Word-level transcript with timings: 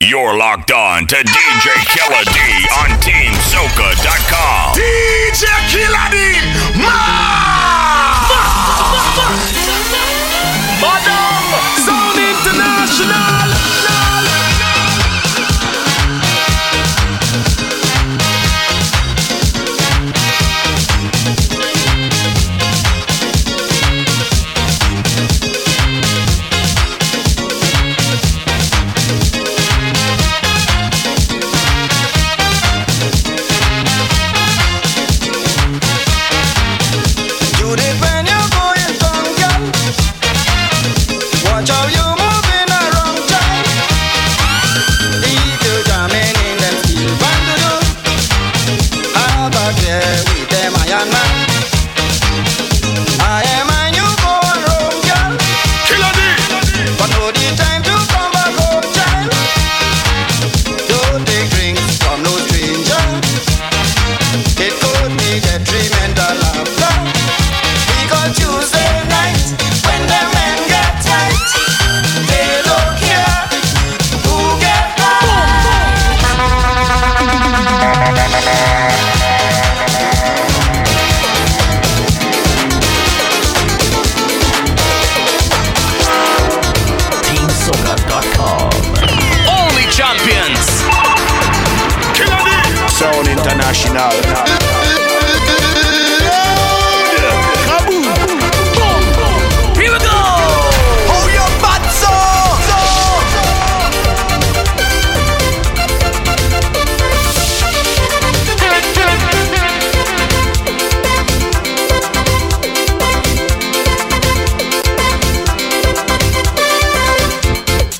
You're 0.00 0.38
locked 0.38 0.70
on 0.70 1.08
to 1.08 1.16
DJ 1.16 1.74
Killer 1.90 2.22
D 2.30 2.38
on 2.78 2.90
TeamSoca.com. 3.02 4.76
DJ 4.78 5.44
Killer 5.74 6.08
D, 6.12 6.38
ma! 6.78 8.22
Madam, 10.80 11.50
Sound 11.82 12.16
International. 12.16 13.27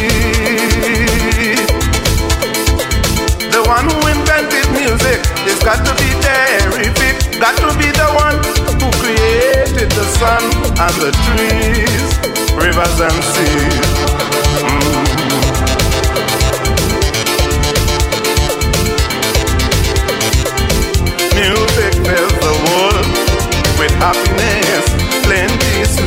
The 3.50 3.62
one 3.66 3.86
who 3.90 3.98
invented 4.06 4.70
music 4.70 5.20
has 5.50 5.58
got 5.66 5.84
to 5.84 5.92
be 5.98 6.10
terrific. 6.22 7.40
Got 7.40 7.56
to 7.58 7.76
be 7.76 7.90
the 7.90 8.08
one 8.14 8.38
who 8.78 8.88
created 9.02 9.90
the 9.90 10.06
sun 10.14 10.44
and 10.78 10.94
the 11.02 11.10
trees, 11.26 12.10
rivers 12.54 13.00
and 13.00 13.18
seas. 13.34 13.90
Mm. 14.62 16.10
Music 21.34 21.92
fills 22.06 22.36
the 22.46 22.54
world 22.68 23.06
with 23.78 23.92
happiness, 24.04 24.59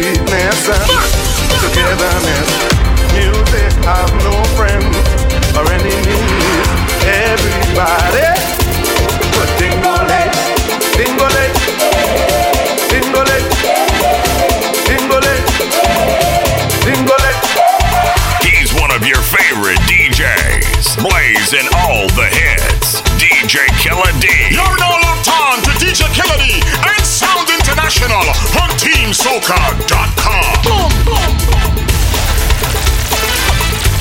sweetness 0.03 0.67
and 0.67 0.83
togetherness. 1.63 2.49
Music 3.15 3.71
have 3.87 4.11
no 4.27 4.35
friends 4.59 4.97
or 5.55 5.63
enemies. 5.71 6.67
Everybody, 7.07 8.27
but 9.31 9.49
dingolay, 9.55 10.27
dingolay, 10.99 11.49
dingolay, 12.91 13.41
dingolay, 14.87 15.39
dingolay. 16.83 17.35
He's 18.43 18.73
one 18.75 18.91
of 18.91 19.07
your 19.07 19.23
favorite 19.23 19.79
DJs, 19.87 20.99
blazing 20.99 21.67
all 21.87 22.07
the 22.19 22.27
hits. 22.27 22.99
DJ 23.23 23.67
Killer 23.79 24.11
D. 24.19 24.27
You're 24.51 24.77
now 24.79 24.99
locked 24.99 25.29
on 25.31 25.61
to 25.63 25.71
DJ 25.79 26.11
Killer 26.11 26.39
D 26.43 26.59
and 26.59 26.93
Sound 26.99 27.02
International 27.93 28.25
on 28.61 28.69
TeamSoca.com. 28.81 30.63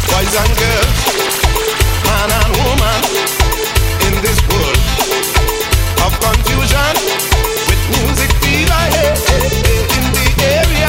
Boys 0.08 0.32
and 0.32 0.52
girls, 0.56 0.96
man 2.06 2.30
and 2.32 2.52
woman, 2.64 3.00
in 4.08 4.14
this 4.22 4.40
world 4.48 4.80
of 6.08 6.12
confusion, 6.24 6.94
with 7.68 7.82
music 7.92 8.32
fever 8.40 8.72
eh, 8.96 9.12
in 9.92 10.04
the 10.16 10.26
area. 10.40 10.88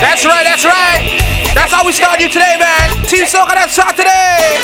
That's 0.00 0.24
right, 0.26 0.44
that's 0.44 0.64
right. 0.64 1.20
That's 1.54 1.72
how 1.72 1.84
we 1.86 1.92
start 1.92 2.20
you 2.20 2.28
today, 2.28 2.56
man. 2.58 3.04
Team 3.06 3.24
Soca, 3.24 3.54
that's 3.54 3.72
Saturday. 3.72 4.60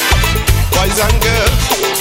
Boys 0.73 0.99
and 1.01 1.23
girls, 1.23 1.96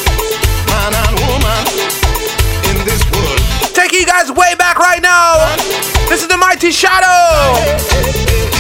This 6.16 6.22
is 6.22 6.30
the 6.30 6.38
Mighty 6.38 6.72
Shadow. 6.72 8.55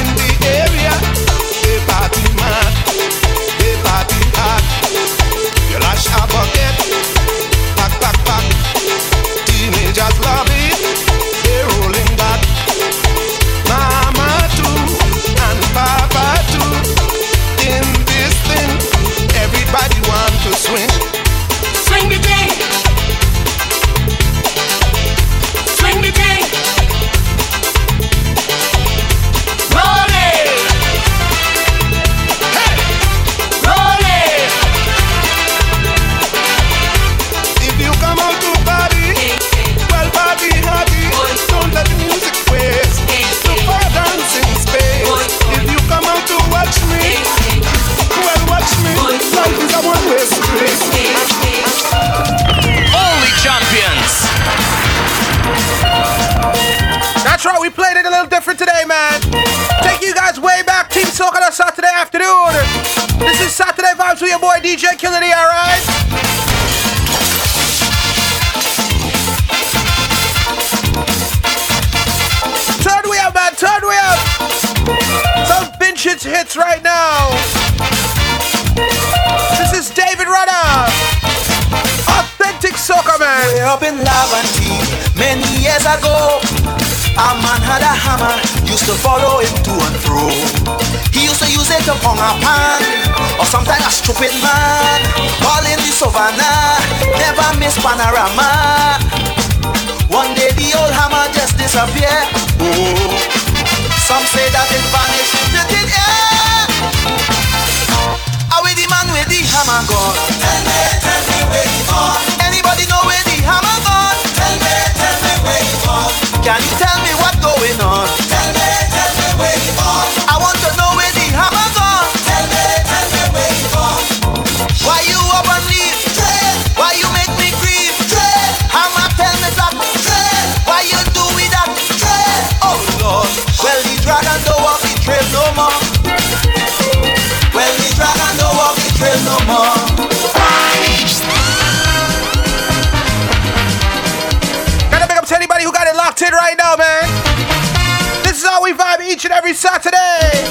Every 149.45 149.53
Saturday. 149.53 150.41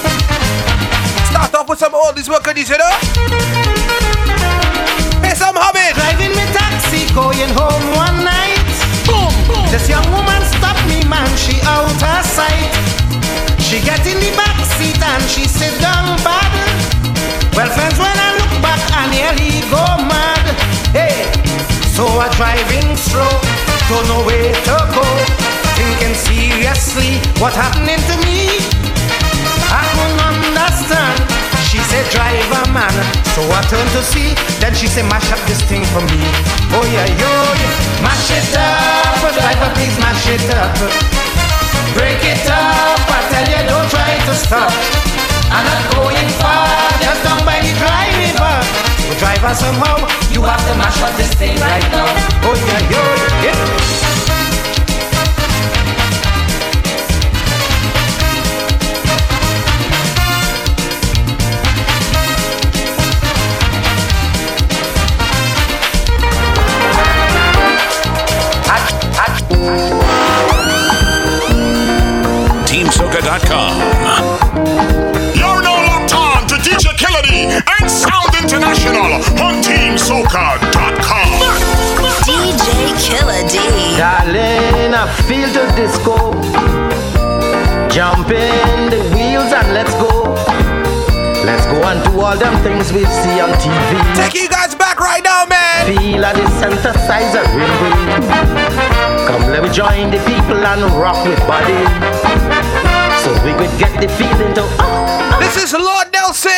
Start 1.26 1.52
off 1.58 1.68
with 1.68 1.80
some 1.80 1.94
oldies, 1.94 2.30
you 2.30 2.78
know? 2.78 2.94
Hey, 5.18 5.34
some 5.34 5.58
hobbit. 5.58 5.98
Driving 5.98 6.30
me 6.30 6.46
taxi, 6.54 7.02
going 7.10 7.50
home 7.58 7.82
one 7.98 8.22
night. 8.22 8.62
Boom, 9.02 9.34
boom. 9.50 9.66
This 9.74 9.90
young 9.90 10.06
woman 10.14 10.38
stopped 10.46 10.86
me, 10.86 11.02
man. 11.10 11.26
She 11.34 11.58
out 11.66 11.90
her 11.90 12.22
sight. 12.22 12.70
She 13.58 13.82
get 13.82 13.98
in 14.06 14.22
the 14.22 14.30
back 14.38 14.62
seat 14.78 15.02
and 15.02 15.22
she 15.26 15.50
sit 15.50 15.74
down 15.82 16.14
bad. 16.22 16.54
Well, 17.58 17.66
friends, 17.74 17.98
when 17.98 18.14
I 18.14 18.30
look 18.38 18.54
back, 18.62 18.78
I 18.94 19.10
nearly 19.10 19.58
go 19.74 19.82
mad. 20.06 20.46
Hey, 20.94 21.26
so 21.98 22.06
I 22.06 22.30
driving 22.38 22.94
slow, 22.94 23.26
don't 23.90 24.06
know 24.06 24.22
where 24.22 24.54
to 24.54 24.76
go. 24.94 25.06
Thinking 25.74 26.14
seriously, 26.14 27.18
what 27.42 27.58
happening 27.58 27.98
to 27.98 28.14
me? 28.22 28.63
I 29.74 29.82
couldn't 29.90 30.22
understand. 30.22 31.18
She 31.66 31.82
said, 31.90 32.06
driver 32.14 32.62
man. 32.70 32.94
So 33.34 33.42
I 33.50 33.58
turned 33.66 33.90
to 33.98 34.02
see. 34.06 34.38
Then 34.62 34.70
she 34.78 34.86
said, 34.86 35.10
mash 35.10 35.26
up 35.34 35.42
this 35.50 35.58
thing 35.66 35.82
for 35.90 36.02
me. 36.06 36.22
Oh 36.70 36.86
yeah, 36.86 37.10
yo, 37.18 37.32
yeah. 37.58 38.06
Mash 38.06 38.30
it 38.30 38.54
up. 38.54 39.18
Driver, 39.34 39.70
please 39.74 39.96
mash 39.98 40.30
it 40.30 40.46
up. 40.54 40.70
Break 41.98 42.22
it 42.22 42.46
up. 42.46 43.02
I 43.10 43.18
tell 43.34 43.46
you, 43.50 43.62
don't 43.66 43.88
try 43.90 44.14
to 44.14 44.34
stop. 44.38 44.70
I'm 45.50 45.66
not 45.66 45.82
going 45.98 46.30
far. 46.38 46.70
Just 47.02 47.26
down 47.26 47.42
by 47.42 47.58
the 47.58 47.74
dry 47.82 48.06
river. 48.14 48.54
So 49.10 49.12
driver, 49.18 49.54
somehow, 49.58 50.06
you 50.30 50.42
have 50.46 50.62
to 50.70 50.74
mash 50.78 51.02
up 51.02 51.14
this 51.18 51.34
thing 51.34 51.58
right 51.58 51.86
now. 51.90 52.06
Oh 52.46 52.54
yeah, 52.54 52.90
yo, 52.94 53.02
yeah. 53.42 54.13
TeamSoca.com. 73.24 73.80
You're 75.34 75.62
now 75.62 75.80
locked 75.88 76.14
on 76.14 76.46
to 76.48 76.56
DJ 76.56 76.92
Killer 76.96 77.22
D 77.22 77.48
and 77.48 77.90
Sound 77.90 78.34
International 78.36 79.14
on 79.40 79.62
TeamSoca.com. 79.64 81.28
DJ 82.28 82.92
Killer. 83.00 83.40
Darling, 83.96 84.92
I 84.92 85.08
feel 85.24 85.48
the 85.48 85.64
disco. 85.74 86.32
Jump 87.88 88.28
in 88.30 88.90
the 88.90 89.00
wheels 89.16 89.52
and 89.52 89.72
let's 89.72 89.94
go. 89.94 90.34
Let's 91.46 91.64
go 91.66 91.82
and 91.82 92.04
do 92.04 92.20
all 92.20 92.36
them 92.36 92.62
things 92.62 92.92
we 92.92 93.04
see 93.06 93.40
on 93.40 93.50
TV. 93.56 94.16
Taking 94.16 94.42
you 94.42 94.48
guys 94.50 94.74
back 94.74 95.00
right 95.00 95.24
now, 95.24 95.46
man. 95.46 95.96
Feel 95.96 96.24
at 96.24 96.36
the 96.36 96.44
synthesizer 96.60 97.44
ring. 97.56 98.28
Come 99.26 99.50
let 99.50 99.62
me 99.62 99.70
join 99.70 100.10
the 100.10 100.18
people 100.26 100.56
and 100.56 100.82
rock 101.00 101.24
with 101.26 101.40
body. 101.46 102.83
We 103.44 103.52
could 103.52 103.78
get 103.78 104.00
the 104.00 104.08
feeling 104.08 104.54
to 104.54 104.62
oh, 104.62 104.78
oh, 104.80 105.38
This 105.40 105.56
is 105.62 105.72
Lord 105.72 106.08
Nelson. 106.12 106.50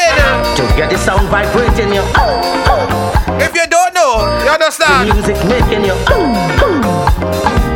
to 0.56 0.62
get 0.76 0.90
the 0.90 0.98
sound 0.98 1.28
vibrating 1.28 1.92
your 1.92 2.04
oh, 2.14 2.64
oh, 2.70 3.38
If 3.40 3.54
you 3.54 3.66
don't 3.66 3.92
know, 3.94 4.38
you 4.38 4.44
the 4.46 4.52
understand. 4.52 5.12
music 5.12 5.36
making 5.46 5.84
your 5.84 5.96
oh, 6.08 6.32
oh. 6.62 7.75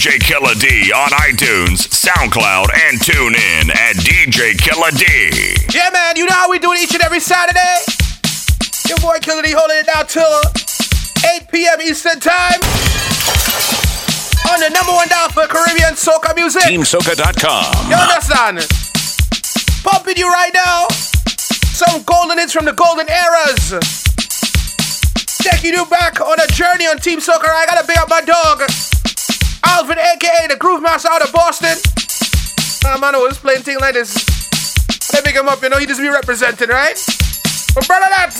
DJ 0.00 0.16
Killer 0.18 0.54
D 0.54 0.90
on 0.96 1.10
iTunes, 1.28 1.84
SoundCloud, 1.92 2.72
and 2.72 2.96
tune 3.04 3.36
in 3.36 3.68
at 3.68 4.00
DJ 4.00 4.56
Killer 4.56 4.88
D. 4.96 5.04
Yeah, 5.76 5.90
man, 5.92 6.16
you 6.16 6.24
know 6.24 6.32
how 6.32 6.48
we 6.48 6.58
do 6.58 6.72
it 6.72 6.80
each 6.80 6.94
and 6.94 7.04
every 7.04 7.20
Saturday? 7.20 7.84
Your 8.88 8.96
boy 9.04 9.18
Killer 9.20 9.42
D 9.42 9.52
holding 9.52 9.76
it 9.76 9.84
down 9.92 10.06
till 10.08 10.40
8 11.36 11.52
p.m. 11.52 11.84
Eastern 11.84 12.16
Time. 12.16 12.64
On 14.48 14.56
the 14.56 14.72
number 14.72 14.88
one 14.88 15.04
dial 15.12 15.28
for 15.36 15.44
Caribbean 15.44 15.92
soca 15.92 16.34
music. 16.34 16.64
TeamSoca.com. 16.64 17.92
You 17.92 18.00
understand? 18.00 18.64
Pumping 19.84 20.16
you 20.16 20.32
right 20.32 20.54
now. 20.56 20.88
Some 21.76 22.00
golden 22.08 22.38
hits 22.38 22.54
from 22.54 22.64
the 22.64 22.72
golden 22.72 23.04
eras. 23.04 23.76
Taking 25.44 25.76
you 25.76 25.84
back 25.92 26.22
on 26.22 26.40
a 26.40 26.46
journey 26.56 26.88
on 26.88 26.96
Team 26.96 27.20
Soca. 27.20 27.52
I 27.52 27.66
gotta 27.66 27.86
big 27.86 27.98
up 27.98 28.08
my 28.08 28.22
dog, 28.22 28.64
Alvin, 29.70 29.98
aka 29.98 30.46
the 30.48 30.56
Groove 30.56 30.82
Master 30.82 31.08
out 31.10 31.22
of 31.22 31.32
Boston. 31.32 31.76
Nah, 32.82 32.98
man, 32.98 33.14
I 33.14 33.18
was 33.18 33.38
playing 33.38 33.62
thing 33.62 33.78
like 33.78 33.94
this. 33.94 34.12
Let 35.12 35.24
me 35.24 35.32
him 35.32 35.48
up, 35.48 35.62
you 35.62 35.68
know, 35.68 35.78
he 35.78 35.86
just 35.86 36.00
be 36.00 36.08
representing, 36.08 36.68
right? 36.68 36.98
But 37.74 37.86
brother, 37.86 38.06
that. 38.10 38.34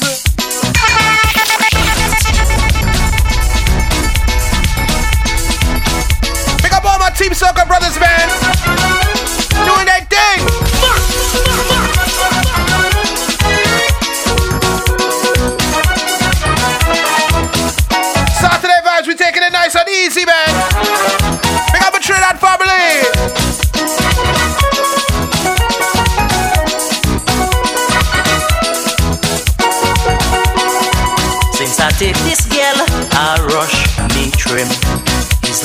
Pick 6.63 6.73
up 6.73 6.85
all 6.85 6.99
my 6.99 7.11
Team 7.11 7.31
Soca 7.33 7.67
brothers, 7.67 7.99
man. 8.01 8.29
Doing 9.65 9.87
that 9.87 10.07
thing. 10.11 11.80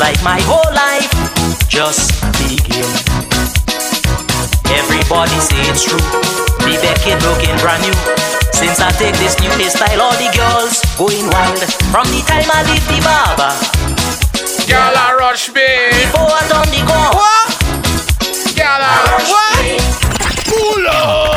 Like 0.06 0.22
my 0.24 0.40
whole 0.46 0.70
life 0.78 1.10
just 1.68 2.14
begin. 2.38 2.86
Everybody 4.70 5.34
say 5.42 5.58
it's 5.72 5.82
true. 5.82 5.98
The 6.62 6.78
Beckett 6.78 7.18
looking 7.26 7.58
brand 7.58 7.82
new. 7.82 7.96
Since 8.54 8.78
I 8.86 8.92
take 9.02 9.18
this 9.18 9.34
new 9.42 9.50
hairstyle, 9.58 9.98
all 10.06 10.14
the 10.22 10.30
girls 10.38 10.78
going 11.02 11.26
wild. 11.34 11.58
From 11.90 12.06
the 12.14 12.22
time 12.30 12.46
I 12.54 12.62
leave 12.70 12.86
the 12.86 13.00
barber, 13.02 13.54
Girl, 14.70 14.94
I 14.94 15.18
rush 15.18 15.50
me. 15.50 15.70
before 16.06 16.30
I 16.30 16.42
turn 16.54 16.70
the 16.70 16.82
gun. 16.86 17.10
What? 17.18 17.50
Girl, 18.54 18.82
I 18.86 18.96
rush 19.10 19.26
Rush 19.26 19.32
what? 19.34 19.54
me. 19.66 19.74
Pull 20.54 20.88
up. 20.88 21.35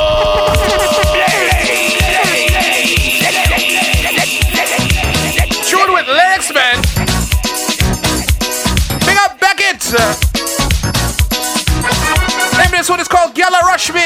This 12.88 12.95
one 12.95 13.00
is 13.00 13.09
called 13.09 13.35
Gala 13.35 13.61
Rush 13.64 13.92
Me. 13.92 14.00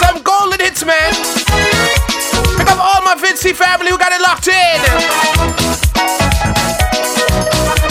Some 0.00 0.22
golden 0.22 0.58
hits, 0.58 0.86
man. 0.86 1.12
Pick 2.56 2.66
up 2.66 2.80
all 2.80 3.02
my 3.04 3.14
Vinci 3.20 3.52
family 3.52 3.90
who 3.90 3.98
got 3.98 4.10
it 4.10 4.22
locked 4.22 4.48
in. 4.48 4.80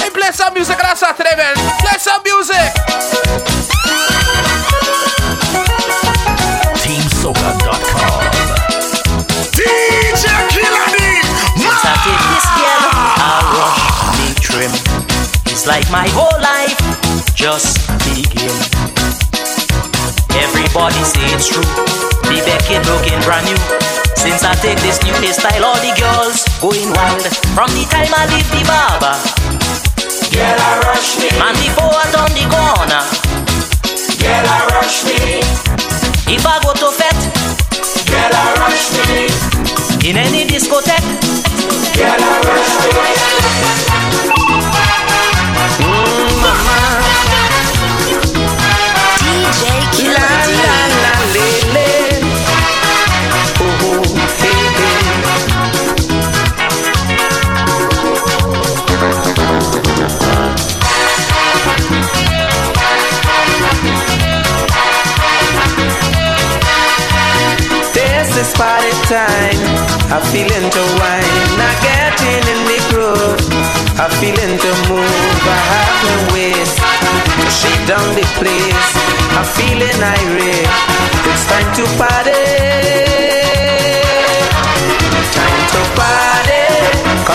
Hey, 0.01 0.09
play 0.09 0.31
some 0.31 0.51
music 0.55 0.83
on 0.83 0.95
Saturday, 0.95 1.35
man. 1.37 1.53
Play 1.77 1.99
some 1.99 2.23
music. 2.25 2.73
TeamSoca.com. 6.81 8.23
DJ 9.53 10.25
Killer 10.49 10.87
D. 10.97 11.21
Since 11.61 11.85
I 11.85 11.93
take 12.01 12.23
this 12.33 12.47
girl, 12.57 12.81
I 13.21 13.45
rush 13.61 14.17
me 14.17 14.33
trim. 14.41 14.71
It's 15.45 15.67
like 15.67 15.87
my 15.91 16.07
whole 16.09 16.41
life 16.41 16.77
just 17.35 17.77
begin. 17.87 17.96
Everybody 20.77 21.09
say 21.09 21.25
it's 21.33 21.49
true. 21.49 21.65
The 22.29 22.37
Beckett 22.45 22.85
looking 22.85 23.17
brand 23.25 23.49
new. 23.49 23.57
Since 24.13 24.45
I 24.45 24.53
take 24.61 24.77
this 24.85 25.01
new 25.01 25.13
hairstyle, 25.17 25.65
all 25.65 25.79
the 25.81 25.89
girls 25.97 26.45
going 26.61 26.93
wild. 26.93 27.25
From 27.57 27.73
the 27.73 27.81
time 27.89 28.13
I 28.13 28.29
leave 28.29 28.45
the 28.53 28.61
barber, 28.61 29.17
girl 30.29 30.53
I 30.53 30.77
rush 30.85 31.17
me. 31.17 31.33
Man 31.41 31.57
before 31.57 31.89
I 31.89 32.05
turn 32.13 32.29
the 32.29 32.45
corner, 32.45 33.01
girl 34.21 34.45
I 34.45 34.69
rush 34.77 35.01
me. 35.09 35.41
If 36.29 36.45
I 36.45 36.61
go 36.61 36.77
to 36.77 36.93
fete, 36.93 37.25
girl 38.13 38.37
I 38.37 38.45
rush 38.61 38.93
me. 39.09 39.33
In 40.07 40.15
any 40.15 40.45
discotheque, 40.45 41.09
girl 41.97 42.21
I 42.21 42.37
rush 42.45 43.81
me. 43.81 43.86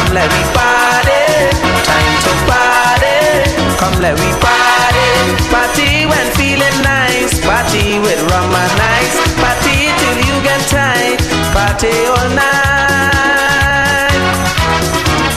Come 0.02 0.14
let 0.14 0.28
me 0.34 0.42
party. 0.50 1.22
Time 1.86 2.14
to 2.26 2.32
party. 2.50 3.18
Come 3.78 4.02
let 4.02 4.18
me 4.18 4.30
party. 4.42 5.08
Party 5.46 6.06
when 6.10 6.26
feeling 6.34 6.78
nice. 6.82 7.38
Party 7.38 8.00
with 8.00 8.20
rum 8.32 8.50
and 8.50 8.80
ice. 8.98 9.14
Party 9.38 9.94
till 10.00 10.18
you 10.26 10.42
get 10.42 10.60
tight. 10.66 11.22
Party 11.54 11.94
all 12.10 12.28
night. 12.34 14.10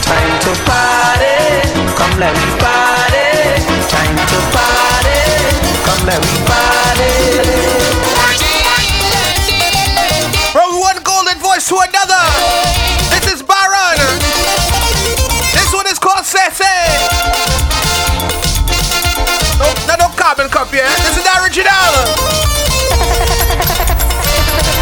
Time 0.02 0.34
to 0.44 0.52
party. 0.66 1.36
Come 1.94 2.18
let 2.18 2.34
me 2.34 2.55
no 20.56 20.64
carbon 20.64 20.72
copy. 20.72 20.78
eh? 20.80 20.88
This 21.04 21.16
is 21.18 21.24
the 21.24 21.34
original. 21.44 21.92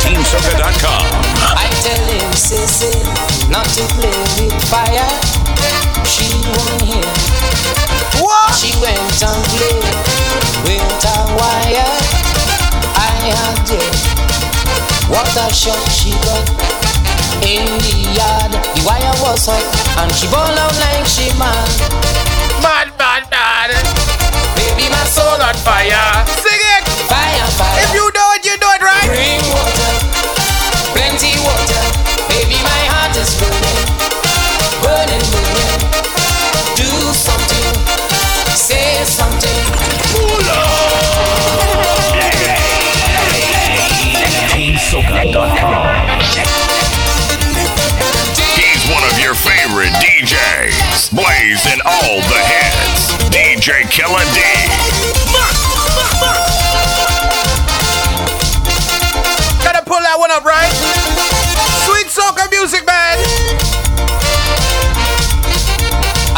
TeamSoca.com. 0.02 1.04
I 1.58 1.66
tell 1.82 2.04
him, 2.06 2.30
Sissy, 2.38 2.94
not 3.50 3.66
to 3.74 3.82
play 3.98 4.14
with 4.38 4.54
fire. 4.70 5.10
She 6.06 6.30
won't 6.46 6.82
hear. 6.82 7.10
What? 8.22 8.54
She 8.54 8.70
went 8.78 9.22
and 9.22 9.42
played 9.58 9.82
with 10.62 11.06
a 11.10 11.18
wire. 11.34 11.90
I 12.94 13.10
had 13.34 13.70
it. 13.74 13.96
What 15.10 15.26
a 15.36 15.52
shock 15.52 15.82
she 15.90 16.12
got 16.22 16.46
in 17.42 17.66
the 17.82 18.14
yard. 18.14 18.52
The 18.52 18.82
wire 18.86 19.14
was 19.26 19.46
hot 19.46 19.66
and 20.02 20.12
she 20.14 20.26
ball 20.30 20.54
out 20.54 20.74
like 20.78 21.06
she 21.06 21.28
mad. 21.38 21.68
Mad, 22.62 22.88
mad, 22.98 23.26
mad. 23.30 23.70
Baby, 24.56 24.88
my 24.88 25.04
soul 25.04 25.23
on 25.44 25.54
Fire. 25.60 26.24
Sing 26.40 26.62
it. 26.72 26.84
fire, 27.04 27.48
fire. 27.60 27.76
If 27.84 27.92
you 27.92 28.08
know 28.16 28.28
it, 28.32 28.46
you 28.48 28.56
know 28.56 28.72
it, 28.72 28.80
right? 28.80 29.04
Bring 29.04 29.44
water, 29.52 29.92
plenty 30.96 31.36
water. 31.44 31.84
Baby, 32.32 32.56
my 32.64 32.82
heart 32.88 33.12
is 33.12 33.36
burning, 33.36 33.80
burning, 34.80 35.20
burning. 35.28 35.84
Do 36.80 36.88
something, 37.12 37.68
say 38.56 39.04
something. 39.04 39.52
TeamSoca.com. 44.48 45.84
He's 48.56 48.82
one 48.88 49.04
of 49.12 49.18
your 49.20 49.34
favorite 49.34 49.92
DJs. 50.00 51.12
Blazing 51.12 51.80
all 51.84 52.16
the 52.32 52.40
hits. 52.48 53.12
DJ 53.28 53.90
Killer 53.90 54.24
D. 54.32 55.13
that 60.14 60.20
one 60.20 60.30
up, 60.30 60.46
right? 60.46 60.70
Sweet 61.90 62.06
soca 62.06 62.46
music, 62.54 62.86
man. 62.86 63.18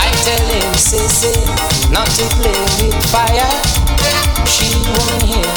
I 0.01 0.09
tell 0.25 0.47
him, 0.49 0.73
Sissy, 0.81 1.37
not 1.93 2.09
to 2.17 2.25
play 2.41 2.57
with 2.81 2.97
fire. 3.13 3.53
She 4.49 4.73
won't 4.97 5.29
hear, 5.29 5.53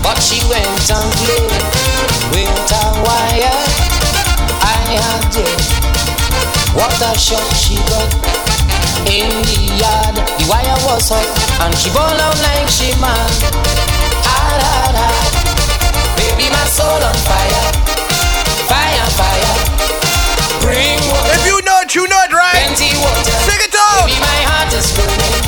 but 0.00 0.16
she 0.16 0.40
went 0.48 0.64
and 0.88 1.10
played 1.20 1.52
with 2.32 2.72
a 2.72 2.84
wire. 3.04 3.60
I 4.64 4.80
had 4.96 5.28
it. 5.36 5.60
What 6.72 6.96
a 7.04 7.12
shock 7.20 7.44
she 7.52 7.76
got 7.92 8.08
in 9.04 9.28
the 9.44 9.76
yard. 9.76 10.16
The 10.40 10.44
wire 10.48 10.78
was 10.88 11.12
hot 11.12 11.28
and 11.68 11.76
she 11.76 11.92
ball 11.92 12.16
out 12.16 12.40
like 12.40 12.68
she 12.72 12.96
mad. 12.96 13.28
Hard, 14.24 14.62
hard, 14.62 14.96
hard. 14.96 15.33
Baby, 16.74 16.82
my 16.82 16.82
soul 16.82 17.02
on 17.02 17.14
fire. 17.22 17.70
Fire, 18.66 19.06
fire. 19.14 19.54
Bring 20.60 20.98
water. 21.10 21.34
If 21.34 21.46
you 21.46 21.62
know 21.62 21.78
it, 21.82 21.94
you 21.94 22.08
know 22.08 22.22
it, 22.24 22.32
right? 22.32 22.66
Plenty 22.66 22.96
water. 22.98 23.38
Sing 23.46 23.60
it 23.62 23.74
out. 23.74 24.06
Baby, 24.06 24.18
my 24.20 24.42
heart 24.48 24.72
is 24.74 24.90
burning, 24.96 25.44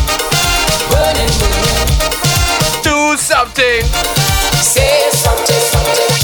burning, 0.90 1.30
burning. 1.42 1.88
Do 2.82 3.16
something. 3.16 3.82
Say 4.62 5.10
something, 5.10 5.62
something. 5.74 6.14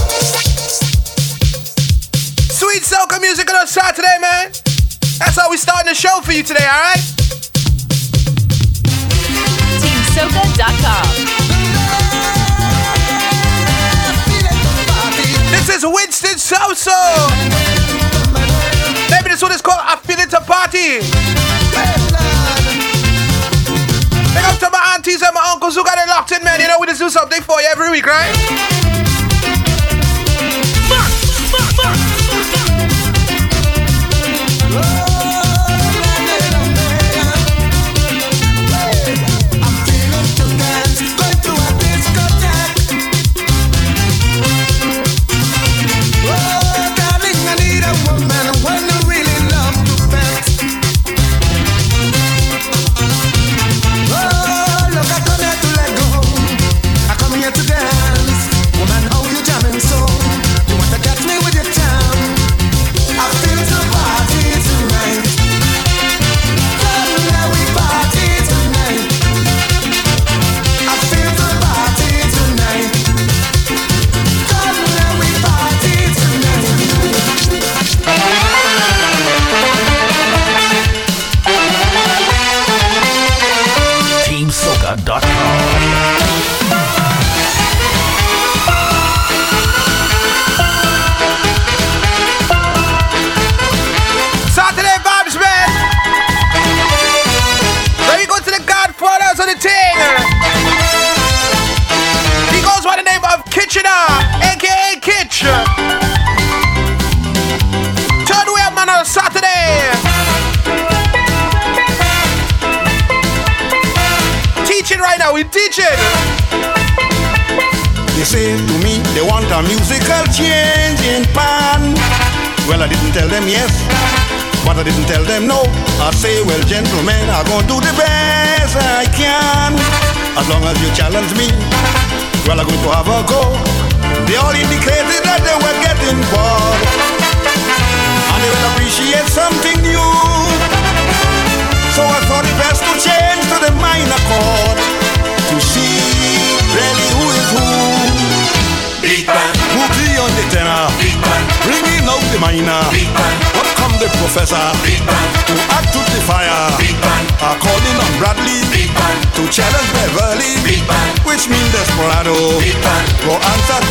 Sweet 2.50 2.82
soca 2.82 3.20
music 3.20 3.50
on 3.50 3.62
a 3.62 3.66
Saturday, 3.66 4.18
man. 4.20 4.52
That's 5.18 5.36
how 5.40 5.50
we 5.50 5.56
starting 5.56 5.88
the 5.88 5.94
show 5.94 6.20
for 6.22 6.32
you 6.32 6.42
today, 6.42 6.64
all 6.64 6.80
right? 6.80 7.02
TeamSoca.com. 9.82 11.41
is 15.82 15.94
Winston 15.94 16.36
Soso. 16.36 16.92
Maybe 19.10 19.30
this 19.30 19.42
one 19.42 19.52
is 19.52 19.62
called 19.62 19.80
I 19.80 19.96
Feel 19.96 20.18
It 20.18 20.30
Party. 20.30 21.00
Big 24.34 24.44
up 24.44 24.58
to 24.60 24.70
my 24.70 24.94
aunties 24.94 25.22
and 25.22 25.34
my 25.34 25.50
uncles 25.52 25.74
who 25.74 25.84
got 25.84 25.98
it 25.98 26.08
locked 26.08 26.32
in, 26.32 26.42
man. 26.44 26.60
You 26.60 26.68
know, 26.68 26.76
we 26.80 26.86
just 26.86 27.00
do 27.00 27.10
something 27.10 27.42
for 27.42 27.60
you 27.60 27.68
every 27.70 27.90
week, 27.90 28.06
right? 28.06 28.91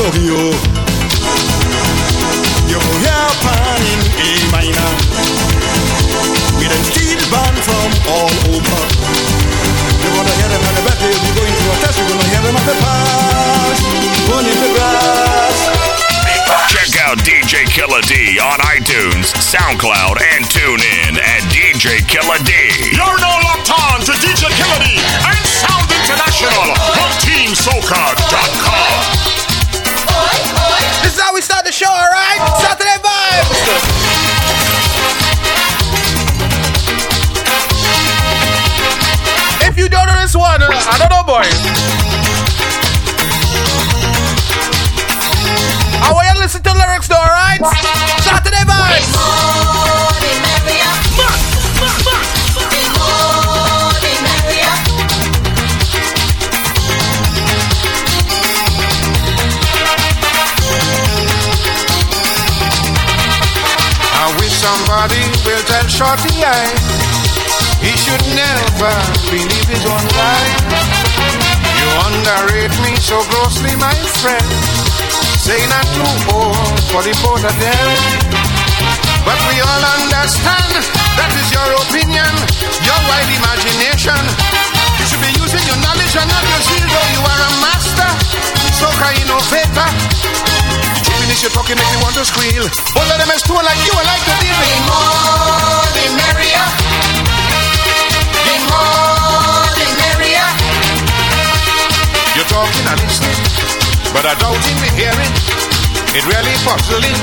Tokyo. 0.01 0.49
You 2.65 2.77
go 2.81 2.93
hear 2.99 3.27
pan 3.45 3.81
in 3.85 4.01
A 4.17 4.29
minor. 4.51 4.91
Band 7.31 7.57
from 7.63 7.91
all 8.11 8.33
over. 8.51 8.81
You're 10.03 10.15
gonna 10.19 10.35
hear 10.35 10.49
them 10.51 10.63
at 10.67 10.73
the 10.75 10.83
battle, 10.83 11.07
you're 11.07 11.35
going 11.37 11.47
to 11.47 11.63
a 11.71 11.75
test, 11.79 11.95
you're 11.95 12.09
gonna 12.11 12.27
hear 12.27 12.43
them 12.43 12.55
at 12.59 12.65
the 12.67 12.75
pass. 12.81 13.79
In 14.41 14.57
the 14.59 14.71
grass. 14.75 15.57
Check 16.67 16.91
out 17.07 17.17
DJ 17.19 17.63
Killer 17.71 18.01
D 18.01 18.39
on 18.39 18.59
iTunes, 18.67 19.31
SoundCloud, 19.37 20.19
and 20.35 20.43
tune 20.49 20.81
in 20.81 21.15
at 21.23 21.41
DJ 21.47 22.03
Killer 22.03 22.39
D. 22.43 22.51
You're 22.91 23.19
now 23.21 23.37
locked 23.47 23.71
on 23.71 24.01
to 24.01 24.11
DJ 24.19 24.51
Killer 24.51 24.79
D 24.83 24.99
and 24.99 25.39
Sound 25.47 25.87
International 25.87 26.80
TeamSoca.com. 27.91 29.03
This 31.03 31.13
is 31.13 31.19
how 31.19 31.33
we 31.33 31.41
start 31.41 31.65
the 31.65 31.73
show, 31.73 31.91
alright? 31.91 32.39
Saturday 32.63 32.95
vibes! 33.03 33.51
If 39.67 39.77
you 39.77 39.89
don't 39.89 40.07
know 40.07 40.21
this 40.21 40.35
one, 40.35 40.63
uh, 40.63 40.69
I 40.71 40.97
don't 40.99 41.09
know, 41.09 41.23
boy. 41.27 41.43
I 46.03 46.13
want 46.13 46.27
you 46.27 46.33
to 46.35 46.39
listen 46.39 46.63
to 46.63 46.71
lyrics, 46.71 47.09
though, 47.09 47.15
alright? 47.15 47.59
Saturday 48.23 48.63
vibes! 48.63 49.80
Shorty 66.01 66.33
I 66.41 66.49
eh? 66.49 67.85
he 67.85 67.93
should 67.93 68.25
never 68.33 68.93
believe 69.29 69.69
his 69.69 69.85
own 69.85 70.01
lie. 70.17 70.49
You 71.77 71.87
underrate 72.09 72.73
me 72.81 72.97
so 72.97 73.21
grossly, 73.29 73.69
my 73.77 73.93
friend. 74.17 74.49
Say 75.37 75.61
not 75.69 75.85
too 75.93 76.09
old 76.33 76.81
for 76.89 77.05
the 77.05 77.13
both 77.21 77.45
of 77.45 77.53
them. 77.53 77.89
But 79.29 79.37
we 79.45 79.61
all 79.61 79.83
understand 80.01 80.73
that 81.21 81.31
is 81.37 81.53
your 81.53 81.69
opinion, 81.85 82.33
your 82.81 82.97
wild 83.05 83.29
imagination. 83.37 84.21
You 84.97 85.05
should 85.05 85.21
be 85.21 85.29
using 85.37 85.61
your 85.69 85.77
knowledge 85.85 86.17
and 86.17 86.25
not 86.25 86.41
your 86.49 86.61
skill, 86.65 86.87
though 86.89 87.09
you 87.13 87.21
are 87.29 87.41
a 87.45 87.51
master. 87.61 88.09
Soca 88.73 89.13
innovator. 89.21 90.50
Finish 91.31 91.47
your 91.47 91.55
talking, 91.55 91.79
make 91.79 91.87
me 91.95 92.03
want 92.03 92.11
to 92.19 92.27
squeal. 92.27 92.67
Both 92.91 93.07
of 93.07 93.15
them 93.15 93.31
is 93.31 93.39
two 93.47 93.55
like 93.55 93.79
you, 93.87 93.95
I 93.95 94.03
like 94.03 94.19
to 94.19 94.35
deal 94.43 94.51
with 94.51 94.83
more, 94.83 95.87
the 95.95 96.11
merrier. 96.11 96.67
The 98.43 98.55
more, 98.67 99.63
the 99.79 99.87
merrier. 99.95 100.47
You're 102.35 102.51
talking 102.51 102.83
and 102.83 102.99
listening, 102.99 103.39
but 104.11 104.27
I 104.27 104.35
doubt 104.43 104.59
in 104.59 104.75
the 104.83 104.91
hearing. 104.91 105.31
It 106.19 106.27
really 106.27 106.51
puzzling. 106.67 107.15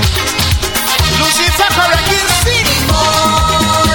Lucifer 1.20 1.68
correct 1.76 2.08
is 2.08 2.32
see. 2.48 2.64
The 2.64 2.80
more, 2.88 3.92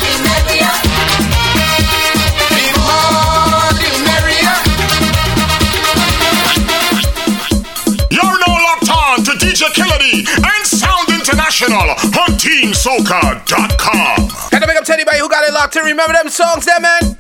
D 10.04 10.26
and 10.36 10.68
Sound 10.68 11.08
International 11.10 11.80
on 11.80 12.36
TeamSoca.com. 12.36 14.28
I 14.52 14.66
make 14.68 14.76
up 14.76 14.84
to 14.84 14.94
anybody 14.94 15.20
who 15.20 15.30
got 15.30 15.48
it 15.48 15.54
locked 15.54 15.78
in? 15.78 15.86
Remember 15.86 16.12
them 16.12 16.28
songs 16.28 16.66
there, 16.66 16.80
man? 16.82 17.18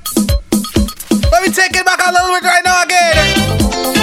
Let 1.31 1.43
me 1.43 1.49
take 1.49 1.75
it 1.75 1.85
back 1.85 2.01
a 2.05 2.11
little 2.11 2.33
bit 2.33 2.43
right 2.43 2.61
now 2.65 2.83
again. 2.83 4.02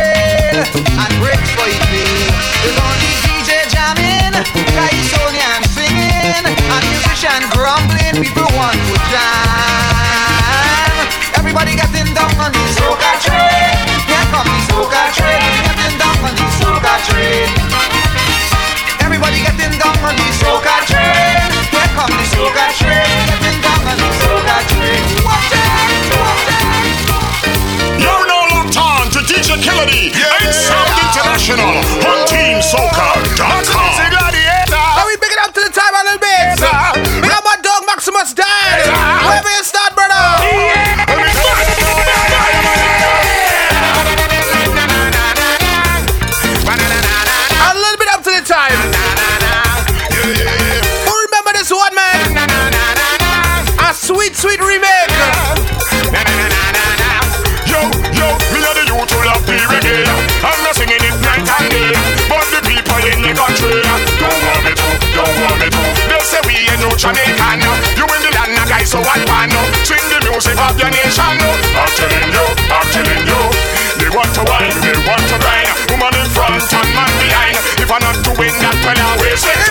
Melody 29.81 30.13
yeah. 30.13 30.45
and 30.45 30.53
Sound 30.53 30.93
International 30.93 31.73
on 32.05 32.21
TeamSoca.com. 32.29 33.81
Are 35.01 35.07
we 35.07 35.17
big 35.17 35.31
it 35.31 35.39
up 35.41 35.53
to 35.55 35.61
the 35.61 35.73
time 35.73 35.93
a 35.97 36.03
little 36.05 36.21
bit? 36.21 36.61
Big 37.21 37.31
up 37.31 37.43
my 37.43 37.57
dog 37.63 37.83
Maximus 37.87 38.33
Dad. 38.33 39.70
Shake 79.41 79.70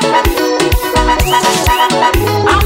I'm 0.00 2.57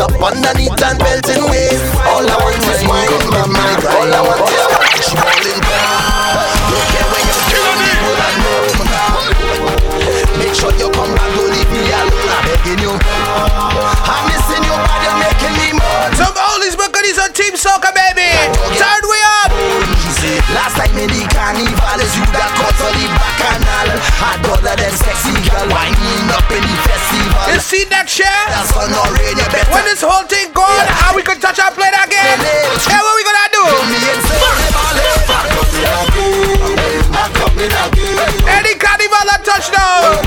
up 0.00 0.22
underneath 0.22 0.82
and 0.82 0.98
belting 0.98 1.44
waist. 1.50 1.89
next 27.88 28.18
year? 28.18 28.28
That's 28.52 28.72
for 28.72 28.84
no 28.90 29.00
rain, 29.16 29.38
you 29.38 29.46
better. 29.48 29.70
When 29.72 29.84
this 29.88 30.02
whole 30.02 30.26
thing 30.28 30.52
gone, 30.52 30.68
yeah. 30.68 31.06
are 31.08 31.14
we 31.16 31.22
gonna 31.22 31.40
touch 31.40 31.58
our 31.62 31.72
plate 31.72 31.94
that 31.94 32.10
game? 32.10 32.40
Hey, 32.42 33.00
what 33.00 33.14
we 33.16 33.22
gonna 33.24 33.48
do? 33.54 33.64
Any 38.50 38.74
carnival 38.76 39.30
a 39.30 39.36
touchdown. 39.40 40.20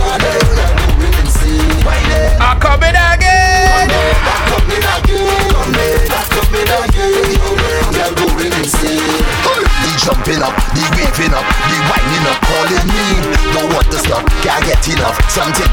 I'm 2.42 2.60
coming 2.60 2.96
again. 2.96 3.92
I'm 3.92 4.48
coming 4.50 4.82
again. 4.82 5.54
Jumping 10.04 10.44
up, 10.44 10.52
the 10.76 10.84
waving 11.00 11.32
up, 11.32 11.48
the 11.48 11.78
whining 11.88 12.28
up, 12.28 12.36
calling 12.44 12.88
me. 12.92 13.24
Don't 13.56 13.72
want 13.72 13.88
to 13.88 13.96
stop, 14.04 14.28
can't 14.44 14.60
get 14.68 14.84
enough. 14.92 15.16
Something 15.32 15.72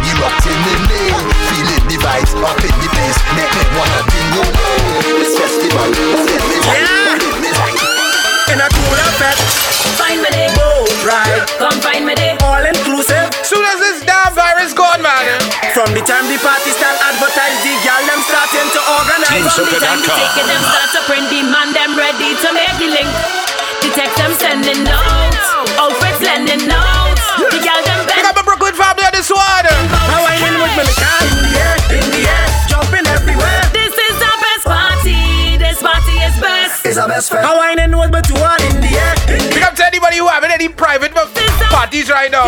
to 19.31 19.39
organize. 19.39 19.55
From 19.55 19.69
the 19.71 19.79
time 19.79 20.01
the 20.03 20.11
ticket 20.11 20.47
them 20.47 20.63
start 20.67 20.89
to 20.95 21.01
print, 21.07 21.27
the 21.31 21.41
man 21.47 21.69
them 21.73 21.93
ready 21.95 22.35
to 22.35 22.49
make 22.51 22.75
the 22.83 22.89
link. 22.91 23.11
The 23.81 23.89
text 23.97 24.17
them 24.19 24.33
sending 24.37 24.85
notes, 24.85 25.47
oh, 25.57 25.89
outfits 25.89 26.21
lending 26.21 26.69
notes. 26.69 27.25
The 27.41 27.59
gal 27.65 27.81
them 27.81 28.05
Pick 28.11 28.27
up 28.29 28.37
a 28.37 28.45
Brooklyn 28.45 28.75
family 28.77 29.05
on 29.09 29.15
this 29.17 29.31
one. 29.33 29.41
How 29.41 30.21
I 30.27 30.37
in 30.37 30.55
with 30.61 30.75
me, 30.77 30.85
me 30.85 30.95
car 31.01 31.21
in 31.25 31.37
the 31.41 31.53
air, 31.57 31.77
in 31.97 32.07
the 32.13 32.23
air, 32.29 32.47
jumping 32.69 33.07
everywhere. 33.09 33.63
This 33.73 33.95
is 33.97 34.15
the 34.21 34.33
best 34.37 34.65
party. 34.69 35.57
This 35.57 35.81
party 35.81 36.15
is 36.21 36.37
best. 36.37 36.85
It's 36.85 36.99
our 37.01 37.09
best 37.09 37.33
friend. 37.33 37.47
How 37.47 37.57
I 37.57 37.73
in 37.73 37.97
with 37.97 38.13
me 38.13 38.21
two 38.21 38.37
one 38.37 38.61
in 38.69 38.85
the 38.85 38.93
air, 38.93 39.17
in 39.33 39.41
Pick 39.49 39.65
up 39.65 39.75
to 39.81 39.85
anybody 39.87 40.21
who 40.21 40.29
having 40.29 40.53
any 40.53 40.69
private 40.69 41.17
parties 41.73 42.11
right 42.11 42.31
now. 42.31 42.47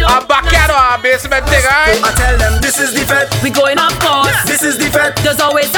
A 0.00 0.24
backyard 0.24 0.72
or 0.72 0.80
a 0.80 0.96
basement 0.98 1.44
thing, 1.46 1.60
alright? 1.60 2.00
I 2.00 2.10
tell 2.16 2.36
them 2.40 2.58
this 2.64 2.80
is 2.80 2.96
the 2.96 3.04
fete. 3.04 3.28
We 3.44 3.50
going 3.50 3.78
off 3.78 3.92
course. 4.00 4.32
This 4.48 4.62
is 4.64 4.78
the 4.78 4.88
fete. 4.88 5.14
There's 5.22 5.40
always 5.40 5.69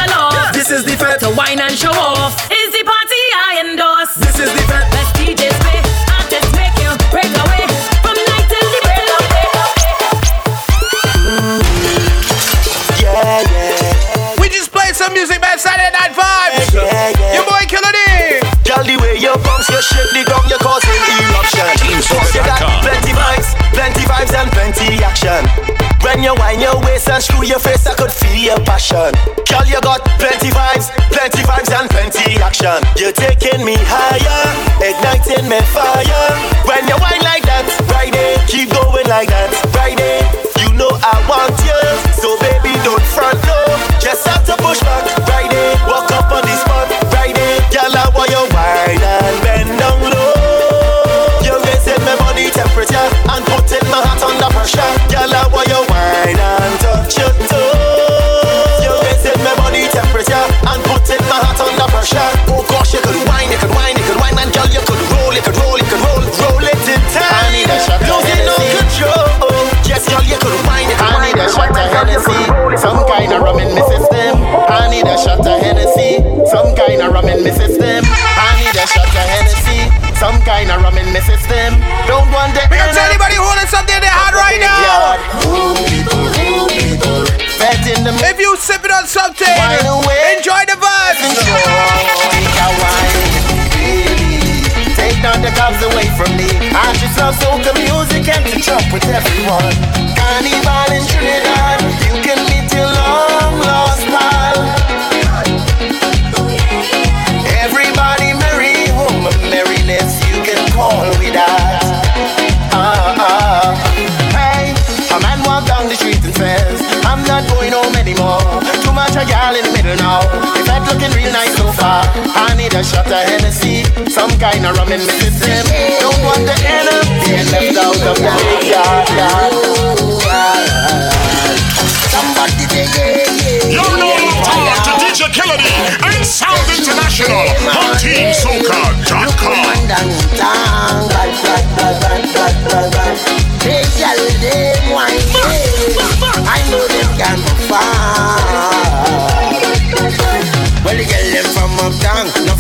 To 1.23 1.31
wine 1.39 1.61
and 1.61 1.79
show 1.79 1.95
off. 1.95 2.35
Is 2.51 2.73
the 2.75 2.83
party 2.83 3.23
I 3.47 3.63
endorse. 3.63 4.11
This 4.19 4.43
is 4.43 4.51
the 4.51 4.63
fete. 4.67 4.91
Best 4.91 5.15
DJs 5.15 5.55
play. 5.63 5.79
Artists 6.19 6.51
make 6.59 6.75
you 6.83 6.91
break 7.15 7.31
away. 7.31 7.63
From 8.03 8.19
night 8.19 8.47
till 8.51 8.67
the 8.75 8.81
break 8.83 9.07
of 9.07 9.23
day. 9.31 9.47
Yeah, 12.99 13.47
yeah. 13.47 14.35
We 14.43 14.51
just 14.51 14.75
played 14.75 14.99
some 14.99 15.15
music, 15.15 15.39
man. 15.41 15.63
Saturday 15.63 15.95
Night 15.95 16.11
Vibes. 16.11 16.75
Yeah, 16.75 16.91
yeah. 16.91 17.39
Your 17.39 17.47
boy 17.47 17.71
Killer 17.71 17.95
D. 17.95 18.43
Girl, 18.67 18.83
the 18.83 18.99
way 18.99 19.15
you 19.15 19.31
bounce, 19.47 19.71
you 19.71 19.79
shake 19.79 20.11
the 20.11 20.27
ground, 20.27 20.51
you 20.51 20.59
causing 20.59 20.91
eruption. 21.23 21.71
Cause 22.03 22.35
you 22.35 22.43
got 22.43 22.59
plenty 22.83 23.15
vibes, 23.15 23.55
plenty 23.71 24.03
vibes 24.11 24.35
and 24.35 24.51
plenty 24.51 24.99
action. 25.07 25.62
When 26.13 26.23
you 26.23 26.35
wind 26.37 26.61
your 26.61 26.77
waist 26.85 27.09
and 27.09 27.25
screw 27.25 27.41
your 27.41 27.59
face, 27.59 27.87
I 27.87 27.95
could 27.97 28.13
feel 28.13 28.37
your 28.37 28.61
passion. 28.69 29.17
Girl, 29.49 29.65
you 29.65 29.81
got 29.81 30.05
plenty 30.21 30.53
vibes, 30.53 30.93
plenty 31.09 31.41
vibes 31.41 31.73
and 31.73 31.89
plenty 31.89 32.37
action. 32.37 32.85
You're 33.01 33.17
taking 33.17 33.65
me 33.65 33.81
higher, 33.89 34.45
igniting 34.77 35.49
me 35.49 35.57
fire. 35.73 36.29
When 36.69 36.85
you 36.85 37.01
wind 37.01 37.25
like 37.25 37.49
that, 37.49 37.65
right 37.97 38.13
there, 38.13 38.37
keep 38.45 38.69
going 38.69 39.09
like 39.09 39.33
that, 39.33 39.57
right 39.73 39.97
there. 39.97 40.21
You 40.61 40.77
know 40.77 40.93
I 41.01 41.17
want 41.25 41.57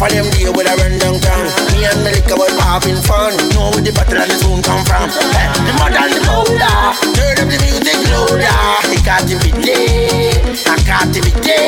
of 0.02 0.10
them 0.10 0.26
day 0.34 0.50
with 0.50 0.66
a 0.66 0.74
run 0.82 0.98
down 0.98 1.16
town. 1.22 1.46
Me 1.70 1.86
and 1.86 2.02
me 2.02 2.10
liquor 2.10 2.34
was 2.34 2.50
having 2.58 2.98
fun. 3.06 3.30
Know 3.54 3.70
where 3.70 3.82
the 3.82 3.92
battle 3.94 4.18
and 4.18 4.30
the 4.30 4.36
tune 4.42 4.62
come 4.62 4.82
from. 4.82 5.06
Hey, 5.30 5.46
the 5.62 5.72
mud 5.78 5.94
and 5.94 6.10
the 6.10 6.20
powder. 6.26 6.98
Turn 7.14 7.38
up 7.38 7.46
the 7.46 7.58
music 7.62 7.98
louder. 8.10 8.50
It 8.90 9.02
captivity, 9.06 10.34
a 10.66 10.74
captivity. 10.82 11.62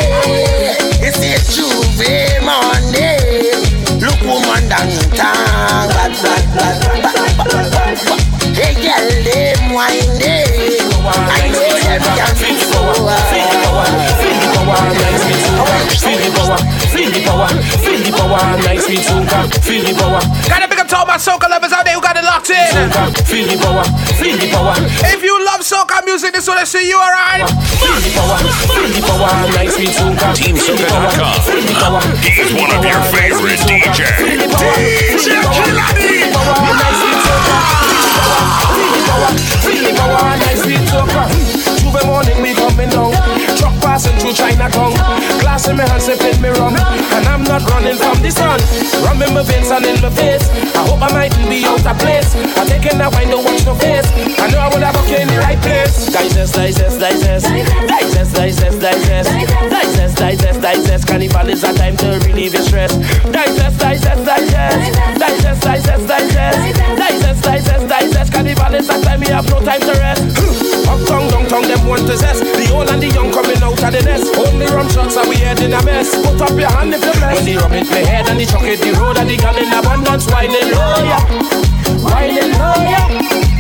It's 0.99 1.22
a 1.22 1.39
Tuesday 1.47 2.43
morning. 2.43 3.55
Look 4.03 4.18
woman 4.26 4.66
down 4.66 4.91
in 4.91 5.07
town. 5.14 5.87
Bad, 5.95 6.12
bad, 6.18 6.45
bad, 6.55 6.74
bad, 6.82 7.03
bad, 7.03 7.39
bad, 7.39 7.66
bad. 7.70 7.99
Hey 8.55 8.74
girl, 8.78 9.07
them 9.22 9.74
wine 9.74 10.18
day. 10.18 10.78
I 11.07 11.51
know 11.53 11.70
them 11.70 12.03
can't 12.18 12.35
be 12.39 12.59
so. 12.59 12.82
Feel 13.30 13.47
the 13.51 13.59
power, 13.62 13.87
feel 14.18 14.37
the 14.43 14.49
power, 14.55 14.78
feel 15.22 15.39
the 15.39 15.51
power, 15.55 15.78
feel 16.03 16.18
the 16.18 16.30
power, 16.35 16.59
feel 16.91 17.11
the 17.11 17.20
power 17.24 17.93
nice 18.29 18.85
sweet 18.87 19.01
soca, 19.01 19.49
feel 19.62 19.85
the 19.85 19.93
power. 19.95 20.20
Gotta 20.49 20.68
pick 20.68 20.79
up 20.79 20.89
to 20.89 20.97
all 20.97 21.07
my 21.07 21.16
soca 21.16 21.49
lovers 21.49 21.72
out 21.72 21.85
there 21.85 21.95
who 21.95 22.01
got 22.01 22.16
it 22.16 22.25
locked 22.25 22.51
in. 22.51 22.72
Feel 23.29 23.47
the 23.49 23.57
power, 23.61 23.85
feel 24.16 24.37
the 24.37 24.49
power. 24.51 24.75
If 25.12 25.22
you 25.22 25.35
love 25.45 25.61
soca 25.61 26.05
music, 26.05 26.33
this 26.33 26.47
one 26.49 26.59
I 26.59 26.64
see 26.64 26.89
you 26.89 26.97
alright. 26.97 27.49
Feel 27.81 27.99
the 28.01 28.11
power, 28.16 28.39
feel 28.72 28.89
the 28.89 29.01
power, 29.05 29.29
nice 29.53 29.75
sweet 29.77 29.93
soca. 29.93 30.33
TeamSoca.com. 30.37 31.37
He's 32.25 32.53
one 32.55 32.70
of 32.72 32.85
your 32.85 33.03
favorite 33.12 33.61
DJs. 33.68 34.49
DJ 35.16 35.41
Killer 35.53 35.91
D. 35.97 36.29
Feel 39.64 39.83
the 39.85 39.93
power, 39.97 40.37
nice 40.37 40.61
sweet 40.62 40.85
soca. 40.89 41.29
Juve 41.81 42.01
morning 42.07 42.41
we 42.41 42.55
coming 42.55 42.89
down. 42.89 43.12
Truck 43.57 43.75
passing 43.81 44.16
through 44.18 44.33
Chinatown. 44.33 44.93
Glass 45.55 45.69
in 45.69 45.77
my 45.77 45.87
hand, 45.87 46.03
sipping 46.03 46.43
me 46.43 46.49
rum. 46.59 46.75
And 46.75 47.27
I'm 47.31 47.45
not 47.45 47.63
running 47.71 47.95
from 47.95 48.19
the 48.19 48.31
sun. 48.35 48.59
Rum 49.07 49.23
in 49.23 49.31
my 49.31 49.47
veins 49.47 49.71
and 49.71 49.87
in 49.87 50.03
my 50.03 50.11
face. 50.11 50.51
I 50.75 50.83
hope 50.83 50.99
I 50.99 51.07
mightn't 51.15 51.47
be 51.47 51.63
out 51.63 51.79
of 51.79 51.95
place. 52.03 52.35
I'm 52.59 52.67
taking 52.67 52.99
that 52.99 53.15
wine, 53.15 53.31
don't 53.31 53.47
watch 53.47 53.63
no 53.63 53.79
face. 53.79 54.03
I 54.43 54.51
know 54.51 54.59
I 54.59 54.67
would 54.75 54.83
have 54.83 54.99
okay 55.07 55.23
in 55.23 55.31
the 55.31 55.39
right 55.39 55.55
place. 55.63 56.11
Digest, 56.11 56.59
digest, 56.59 56.99
digest. 56.99 57.47
Digest, 57.47 58.35
digest, 58.35 58.81
digest. 58.83 59.31
Digest, 59.71 60.17
digest, 60.19 60.59
digest. 60.59 61.07
Carnival 61.07 61.47
is 61.47 61.63
a 61.63 61.71
time 61.71 61.97
to 62.03 62.19
relieve 62.27 62.55
your 62.59 62.67
stress. 62.67 62.91
Digest, 63.31 63.79
digest, 63.79 64.27
digest. 64.27 64.91
Digest, 65.23 65.63
digest, 65.63 66.03
digest. 66.11 66.59
Digest, 66.99 67.43
digest, 67.47 67.87
digest. 67.87 68.33
Carnival 68.35 68.75
is 68.75 68.91
a 68.91 68.99
time 69.07 69.21
we 69.21 69.31
have 69.31 69.47
no 69.47 69.63
time 69.63 69.83
to 69.87 69.95
rest. 70.03 70.74
Up 70.89 71.01
tongue, 71.09 71.28
down 71.28 71.47
tongue, 71.49 71.68
them 71.68 71.87
want 71.87 72.07
to 72.07 72.16
zest. 72.16 72.45
The 72.45 72.70
old 72.72 72.91
and 72.91 73.03
the 73.03 73.09
young 73.09 73.32
coming 73.32 73.61
out 73.62 73.76
of 73.76 73.93
the 73.93 74.03
nest. 74.03 74.35
Only 74.37 74.66
rum 74.66 74.89
shots 74.89 75.16
and 75.16 75.28
we 75.28 75.37
head 75.37 75.61
in 75.61 75.72
a 75.72 75.82
mess. 75.85 76.14
Put 76.14 76.41
up 76.41 76.57
your 76.59 76.70
hand 76.70 76.95
if 76.95 77.05
you're 77.05 77.14
blessed. 77.14 77.37
When 77.37 77.45
the 77.45 77.55
rum 77.61 77.72
hit 77.72 77.89
my 77.89 78.03
head 78.05 78.28
and 78.28 78.39
the 78.39 78.47
chocolate 78.47 78.80
the 78.80 78.93
road 78.93 79.16
and 79.16 79.28
the 79.28 79.37
gun 79.37 79.57
in 79.57 79.72
abundance, 79.72 80.26
whining 80.30 80.68
low, 80.72 81.01
yeah. 81.05 81.24
Whining 82.05 82.53
low, 82.57 82.78
yeah. 82.85 83.55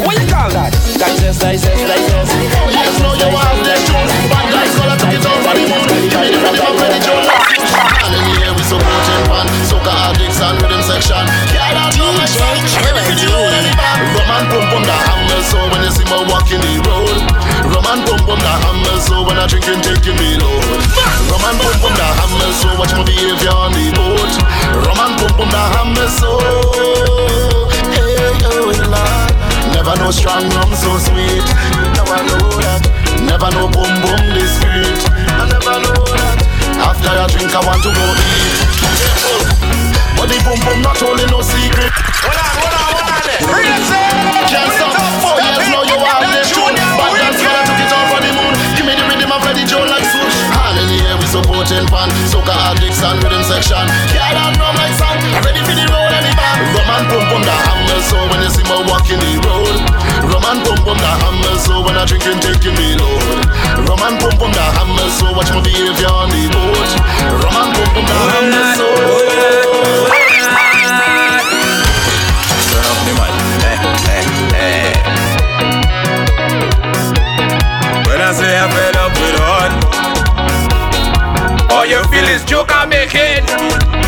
What 0.00 0.16
you 0.16 0.26
call 0.32 0.48
that? 0.56 0.72
Digest, 0.96 1.40
digest, 1.44 1.84
digest. 1.84 2.32
Yes, 2.72 2.96
know 3.04 3.12
you 3.12 3.28
want 3.28 3.60
this 3.64 3.84
tune 3.84 4.08
Bad 4.32 4.48
guys 4.48 4.72
gonna 4.72 4.96
take 4.96 5.20
it 5.20 5.26
over 5.28 5.52
the 5.52 5.64
moon 5.68 5.88
Give 6.08 6.20
me 6.24 6.28
the 6.32 6.40
rhythm 6.40 6.74
ready 6.80 7.00
tune 7.04 7.20
And 7.20 8.12
in 8.16 8.22
the 8.24 8.34
air 8.40 8.52
we 8.56 8.64
supporting 8.64 9.24
one 9.28 9.48
Soca 9.68 9.92
addicts 10.08 10.40
and 10.40 10.56
rhythm 10.56 10.80
section 10.80 11.24
Yeah, 11.52 11.76
that's 11.76 11.96
how 12.00 12.12
my 12.16 12.24
son 12.24 12.56
Ready 12.80 13.04
for 13.04 14.09
and 14.30 14.46
the 14.50 14.58
Rum 14.60 14.70
and 14.70 14.70
pum 14.70 14.84
hammer 14.86 15.40
So 15.42 15.58
when 15.70 15.82
you 15.82 15.90
see 15.90 16.06
me 16.06 16.18
walking 16.30 16.62
the 16.62 16.74
road 16.86 17.18
Rum 17.66 17.86
and 17.90 18.02
pum 18.06 18.20
pum 18.26 18.42
hammer 18.42 18.96
So 19.02 19.26
when 19.26 19.38
I 19.38 19.46
drinking 19.46 19.82
taking 19.82 20.16
me 20.18 20.38
load 20.38 20.82
Rum 21.30 21.44
and 21.46 21.58
pum 21.58 21.74
pum 21.82 21.98
hammer 21.98 22.50
So 22.62 22.68
watch 22.78 22.92
my 22.94 23.02
behavior 23.02 23.54
on 23.54 23.74
the 23.74 23.90
boat 23.96 24.32
Rum 24.86 25.00
and 25.02 25.14
pum 25.18 25.32
pum 25.34 25.54
hammer 25.54 26.08
So 26.08 26.30
Hey, 27.90 28.38
oh, 28.46 28.70
Lord 28.70 29.30
Never 29.74 29.96
know 29.96 30.10
strong 30.10 30.48
rum 30.50 30.74
so 30.74 30.98
sweet. 30.98 31.46
Now 31.96 32.04
I 32.04 32.20
know 32.26 32.52
that. 32.60 32.84
Never 33.24 33.48
know 33.50 33.66
boom 33.66 33.88
boom 34.04 34.22
this 34.34 34.60
sweet. 34.60 35.00
I 35.40 35.48
never 35.48 35.76
know 35.80 36.04
that. 36.04 36.36
After 36.84 37.08
I 37.08 37.26
drink, 37.32 37.54
I 37.54 37.64
want 37.64 37.82
to 37.82 37.90
go 37.90 38.06
eat. 38.20 38.58
Oh. 39.24 39.79
But 40.20 40.28
the 40.28 40.36
boom 40.44 40.60
boom 40.60 40.84
not 40.84 41.00
only 41.00 41.24
no 41.32 41.40
secret. 41.40 41.88
Hold 41.88 42.36
on, 42.36 42.52
hold 42.60 42.76
on, 42.76 42.92
hold 42.92 43.08
on. 43.08 43.24
Can't 44.52 44.68
stop. 44.76 44.92
Four 45.24 45.40
years 45.40 45.64
now 45.72 45.80
you 45.80 45.96
have 45.96 46.28
the 46.28 46.44
tune. 46.44 46.76
But 46.76 47.16
that's 47.16 47.40
when 47.40 47.56
I 47.56 47.64
took 47.64 47.80
it 47.80 47.88
off 47.88 48.12
on 48.12 48.20
the 48.20 48.32
moon. 48.36 48.52
Give 48.76 48.84
me 48.84 48.92
the 49.00 49.08
rhythm 49.08 49.32
of 49.32 49.40
Freddie 49.40 49.64
Joe 49.64 49.88
like 49.88 50.04
swoosh. 50.04 50.36
Hand 50.52 50.76
in 50.76 50.92
the 50.92 50.98
air 51.08 51.16
we 51.16 51.24
supporting 51.24 51.88
pan. 51.88 52.12
Soca 52.28 52.52
addicts 52.68 53.00
and 53.00 53.16
rhythm 53.24 53.40
section. 53.48 53.80
Yeah, 54.12 54.36
that 54.36 54.60
rum 54.60 54.76
like 54.76 54.92
sun. 55.00 55.16
Ready 55.40 55.64
for 55.64 55.72
the 55.72 55.88
road 55.88 55.88
and 55.88 55.88
the 55.88 56.04
band. 56.04 56.09
Rum 56.58 56.90
and 56.90 57.06
pum 57.10 57.22
pum 57.30 57.42
the 57.46 57.54
hammer. 57.54 58.00
So 58.02 58.18
when 58.30 58.42
you 58.42 58.50
see 58.50 58.64
me 58.66 58.76
walking 58.90 59.20
the 59.22 59.38
road. 59.46 59.78
Rum 60.26 60.44
and 60.50 60.60
pum 60.66 60.78
pum 60.82 60.98
the 60.98 61.12
hammer. 61.22 61.54
So 61.62 61.80
when 61.84 61.96
I 61.96 62.04
drinking 62.04 62.40
taking 62.42 62.74
me 62.74 62.98
load. 62.98 63.46
Rum 63.86 64.02
and 64.02 64.18
pum 64.18 64.34
pum 64.38 64.50
the 64.52 64.64
hammer. 64.76 65.08
So 65.14 65.30
watch 65.36 65.50
my 65.54 65.60
behavior 65.62 66.10
on 66.10 66.28
the 66.34 66.50
boat. 66.50 66.90
Rum 67.38 67.54
and 67.54 67.70
pum 67.74 67.88
pum 67.94 68.04
the 68.06 68.14
hammer. 68.34 68.74
So. 68.74 68.86
Turn 72.70 72.84
up 72.90 72.98
the 73.06 73.12
mic. 73.14 73.34
Eh, 73.62 73.78
eh, 74.10 74.26
eh. 74.58 74.90
When 78.10 78.20
I 78.20 78.30
say 78.34 78.58
I'm 78.58 78.70
fed 78.74 78.96
up 78.98 79.12
with 79.14 79.40
on, 79.40 79.70
All 81.70 81.86
you 81.86 82.02
feel 82.10 82.26
is 82.26 82.44
joke 82.44 82.70
I'm 82.74 82.88
making. 82.88 83.99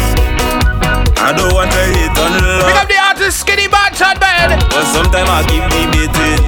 I 1.33 1.35
don't 1.35 1.57
want 1.57 1.73
to 1.73 1.81
hate 1.97 2.13
on 2.13 2.33
love. 2.45 2.69
Pick 2.69 2.77
up 2.77 2.89
the 2.93 3.01
artist 3.01 3.41
Skinny 3.41 3.65
Banton, 3.65 4.21
man. 4.21 4.53
But 4.69 4.85
sometimes 4.93 5.33
I 5.33 5.41
keep 5.49 5.65
debating. 5.65 6.45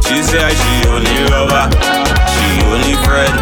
She 0.00 0.24
say 0.24 0.40
I 0.40 0.56
she 0.56 0.88
only 0.88 1.12
lover, 1.28 1.68
she 2.32 2.64
only 2.72 2.96
friend. 3.04 3.36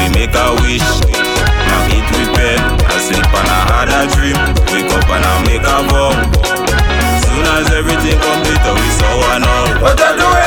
We 0.00 0.08
make 0.16 0.32
a 0.32 0.56
wish, 0.64 0.88
now 1.04 1.92
eat 1.92 2.08
with 2.16 2.32
pen. 2.32 2.56
I 2.88 2.96
sleep 3.04 3.28
and 3.28 3.48
I 3.52 3.60
had 3.68 3.92
a 3.92 4.08
dream. 4.08 4.40
Wake 4.72 4.88
up 4.96 5.04
and 5.04 5.20
I 5.20 5.36
make 5.44 5.68
a 5.68 5.84
vow. 5.92 6.16
Soon 7.28 7.44
as 7.60 7.68
everything 7.76 8.16
complete, 8.16 8.64
we 8.72 8.88
saw 8.96 9.12
one 9.36 9.44
all. 9.44 9.84
What 9.84 10.00
I 10.00 10.16
do 10.16 10.37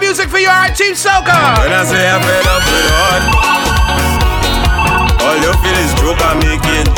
music 0.00 0.28
for 0.28 0.38
you, 0.38 0.48
alright, 0.48 0.74
Team 0.74 0.94
Soca. 0.94 1.60
When 1.60 1.72
I 1.72 1.84
say 1.84 2.08
I'm 2.08 2.20
fed 2.24 2.46
up 2.48 2.64
with 2.64 3.50
all 5.20 5.36
you 5.36 5.52
feel 5.60 5.78
is 5.84 5.92
joke 6.00 6.18
I'm 6.24 6.40
making. 6.40 6.88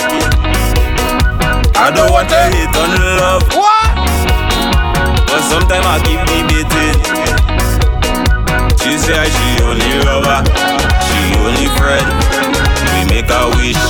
I 1.75 1.91
don't 1.91 2.11
want 2.13 2.29
to 2.31 2.39
hate 2.55 2.71
on 2.79 2.91
love. 3.19 3.43
What? 3.53 3.91
But 5.27 5.43
sometimes 5.51 5.85
I 5.85 5.99
keep 6.07 6.23
debating. 6.31 6.97
She 8.79 8.97
say 8.99 9.27
she 9.27 9.49
only 9.63 9.91
lover, 10.07 10.47
she 11.03 11.35
only 11.43 11.69
friend. 11.77 12.07
We 12.95 13.01
make 13.11 13.29
a 13.29 13.51
wish, 13.59 13.83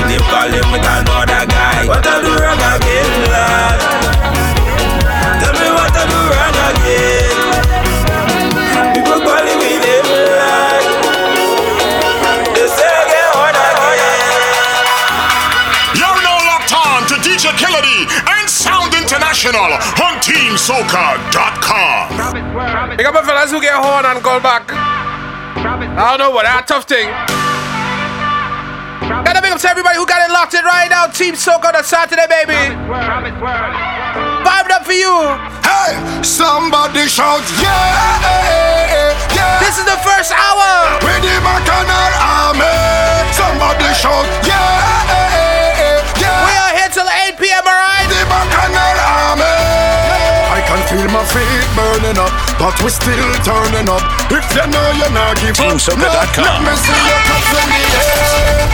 try. 0.00 0.10
She 0.10 0.18
calling 0.30 0.66
with 0.72 0.86
another 0.86 1.46
guy. 1.46 1.86
What 1.86 2.06
I 2.06 2.22
do 2.22 2.32
wrong 2.32 2.60
again, 2.60 3.10
lad? 3.30 3.80
Tell 5.40 5.52
me 5.52 5.68
what 5.72 5.92
I 5.92 6.04
do 6.08 6.20
wrong 6.30 6.56
again. 6.70 7.36
People 8.94 9.20
calling 9.20 9.58
me 9.60 9.72
name, 9.80 10.08
lad. 10.36 10.82
They 12.54 12.66
say 12.68 12.88
I 12.88 13.04
get 13.08 13.28
hard 13.34 13.56
again. 13.56 14.84
You're 15.96 16.20
now 16.24 16.38
locked 16.48 16.72
on 16.72 17.06
to 17.10 17.16
DJ 17.20 17.52
Killer 17.56 17.82
D 17.82 17.88
and 18.08 18.48
Sound 18.48 18.94
International 18.94 19.72
on 20.00 20.20
TeamSoca.com. 20.20 22.08
Pick 22.96 23.06
up 23.06 23.14
my 23.14 23.22
fellas 23.22 23.50
who 23.50 23.60
get 23.60 23.74
horn 23.74 24.04
and 24.06 24.22
call 24.22 24.40
back. 24.40 24.72
I 24.72 26.16
don't 26.16 26.18
know 26.18 26.30
what 26.30 26.44
that 26.44 26.66
tough 26.66 26.84
thing. 26.84 27.08
Gotta 29.00 29.40
big 29.40 29.52
up 29.52 29.60
to 29.60 29.68
everybody 29.70 29.96
who 29.96 30.06
got 30.06 30.20
it 30.28 30.32
locked 30.32 30.54
in 30.54 30.64
right 30.64 30.88
now. 30.90 31.06
Team 31.06 31.34
Soca 31.34 31.72
on 31.72 31.76
a 31.76 31.84
Saturday, 31.84 32.26
baby. 32.28 32.76
Vibed 34.44 34.70
up 34.70 34.84
for 34.84 34.92
you. 34.92 35.14
Hey, 35.64 35.96
somebody 36.22 37.08
shout, 37.08 37.40
yeah, 37.62 39.16
yeah. 39.32 39.60
This 39.60 39.78
is 39.80 39.86
the 39.88 39.96
first 40.04 40.32
hour. 40.36 41.00
With 41.00 41.22
the 41.24 41.32
Bacchanal 41.40 42.12
Army. 42.20 42.68
Somebody 43.32 43.88
shout, 43.96 44.28
yeah, 44.44 44.60
yeah. 46.20 46.44
We 46.44 46.54
are 46.60 46.72
here 46.76 46.90
till 46.92 47.08
8 47.08 47.40
p.m., 47.40 47.64
alright? 47.64 48.04
The 48.10 48.20
Bacchanal 48.28 48.98
Army. 49.00 49.56
I 50.52 50.60
can 50.66 50.80
feel 50.92 51.08
my 51.08 51.24
feet 51.24 51.66
burning 51.72 52.18
up, 52.20 52.32
but 52.60 52.76
we're 52.84 52.92
still 52.92 53.32
turning 53.46 53.88
up. 53.88 54.04
If 54.28 54.44
you 54.52 54.66
know 54.68 54.86
you're 55.00 55.14
not 55.14 55.40
give 55.40 55.56
up, 55.56 55.80
TeamSoca.com. 55.80 56.44
let 56.44 56.68
me 56.68 56.74
see 56.76 57.00
your 57.08 57.20
cups 57.26 57.52
in 57.56 57.66
the 57.70 57.80
air, 57.80 58.69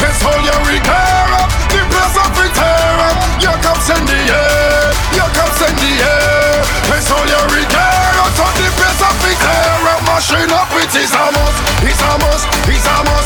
Let's 0.00 0.22
hold 0.22 0.42
your 0.46 0.60
repair 0.66 1.26
up, 1.34 1.50
the 1.74 1.82
place 1.90 2.16
of 2.18 2.30
tear 2.54 2.98
up. 3.02 3.16
Your 3.42 3.56
cups 3.62 3.90
in 3.90 4.02
the 4.06 4.20
air, 4.30 4.94
your 5.14 5.30
cups 5.34 5.60
in 5.66 5.74
the 5.74 5.92
air. 6.02 6.62
Let's 6.90 7.08
hold 7.10 7.26
your 7.26 7.46
repair 7.50 8.12
up, 8.22 8.30
the 8.32 8.68
place 8.78 9.02
of 9.02 9.14
tear 9.22 9.82
up. 9.90 10.00
Machine 10.06 10.50
up, 10.54 10.70
it 10.78 10.94
is 10.94 11.12
a 11.12 11.24
must, 11.34 11.58
it's 11.82 12.00
a 12.00 12.12
must, 12.22 12.46
it's 12.70 12.86
a 12.86 12.96
must. 13.04 13.17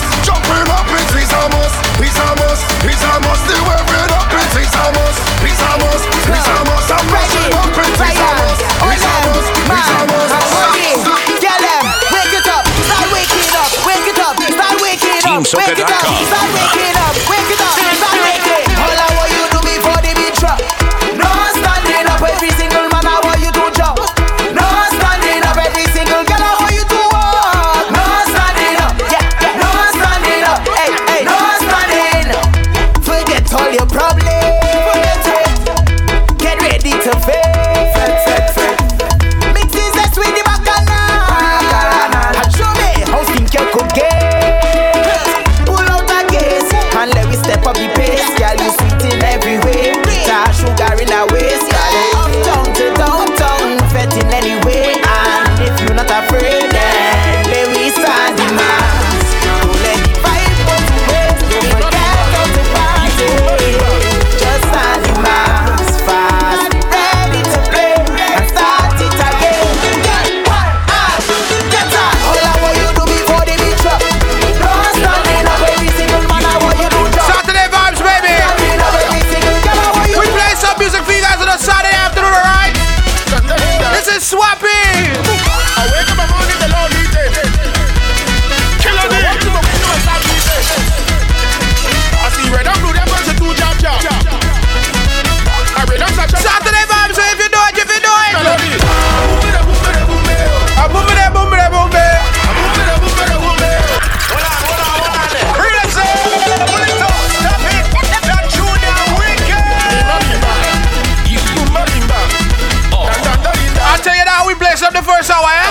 First 115.02 115.30
a. 115.30 115.34
I 115.34 115.61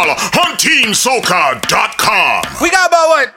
dollar. 0.00 0.16
HuntingSoca.com. 0.32 2.42
We 2.62 2.70
got 2.70 2.88
about 2.88 3.08
what? 3.08 3.34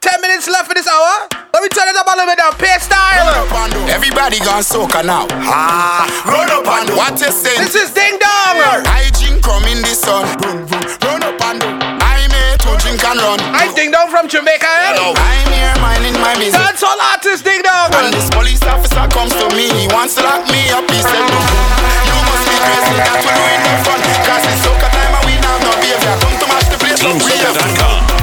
10 0.00 0.20
minutes 0.22 0.48
left 0.48 0.68
for 0.68 0.74
this 0.74 0.88
hour? 0.88 1.28
Let 1.52 1.62
me 1.62 1.68
turn 1.68 1.88
it 1.88 1.96
up 1.96 2.06
a 2.06 2.10
little 2.16 2.24
bit 2.26 2.38
now. 2.38 2.50
Pay 2.56 2.78
style. 2.80 3.28
Everybody 3.90 4.38
gone 4.40 4.62
soca 4.62 5.04
now. 5.04 5.26
Ah, 5.44 6.08
run 6.24 6.48
up 6.48 6.64
and 6.64 6.88
What 6.96 7.20
you 7.20 7.30
say. 7.32 7.58
This 7.58 7.74
is 7.74 7.90
Ding 7.92 8.16
Dong. 8.16 8.56
I 8.88 9.10
drink 9.18 9.42
come 9.44 9.64
in 9.64 9.82
the 9.82 9.92
sun. 9.92 10.24
Run 11.02 11.22
up 11.24 11.38
and 11.42 11.62
I 12.00 12.26
made 12.30 12.60
to 12.64 12.76
drink 12.80 13.04
and 13.04 13.20
run. 13.20 13.40
I 13.52 13.68
Ding 13.74 13.90
Dong 13.90 14.07
from 14.18 14.26
Jamaica, 14.26 14.66
eh? 14.66 14.90
Hello. 14.90 15.14
I'm 15.14 15.46
here 15.54 15.74
minding 15.78 16.18
my 16.18 16.34
business. 16.34 16.58
That's 16.58 16.82
all 16.82 16.98
artists 16.98 17.46
dig 17.46 17.62
down. 17.62 17.94
When 17.94 18.10
this 18.10 18.26
police 18.34 18.58
officer 18.66 19.06
comes 19.14 19.30
to 19.38 19.46
me, 19.54 19.70
he 19.78 19.86
wants 19.94 20.18
to 20.18 20.26
lock 20.26 20.42
me 20.50 20.66
up. 20.74 20.82
He 20.90 20.98
said, 20.98 21.22
no, 21.22 21.38
you 21.38 22.18
must 22.26 22.42
be 22.50 22.56
crazy 22.58 22.98
not 22.98 23.14
to 23.14 23.30
do 23.30 23.44
it 23.46 23.60
no 23.62 23.72
fun. 23.86 24.00
Cause 24.26 24.42
it's 24.42 24.66
soca 24.66 24.90
time 24.90 25.14
and 25.14 25.22
we 25.22 25.38
now 25.38 25.54
no 25.62 25.70
behavior. 25.78 26.18
Come 26.18 26.34
to 26.34 26.46
match 26.50 26.66
the 26.66 26.78
place, 26.82 26.98
that 26.98 27.14
we 27.14 27.34
have 27.46 27.78
come." 27.78 28.17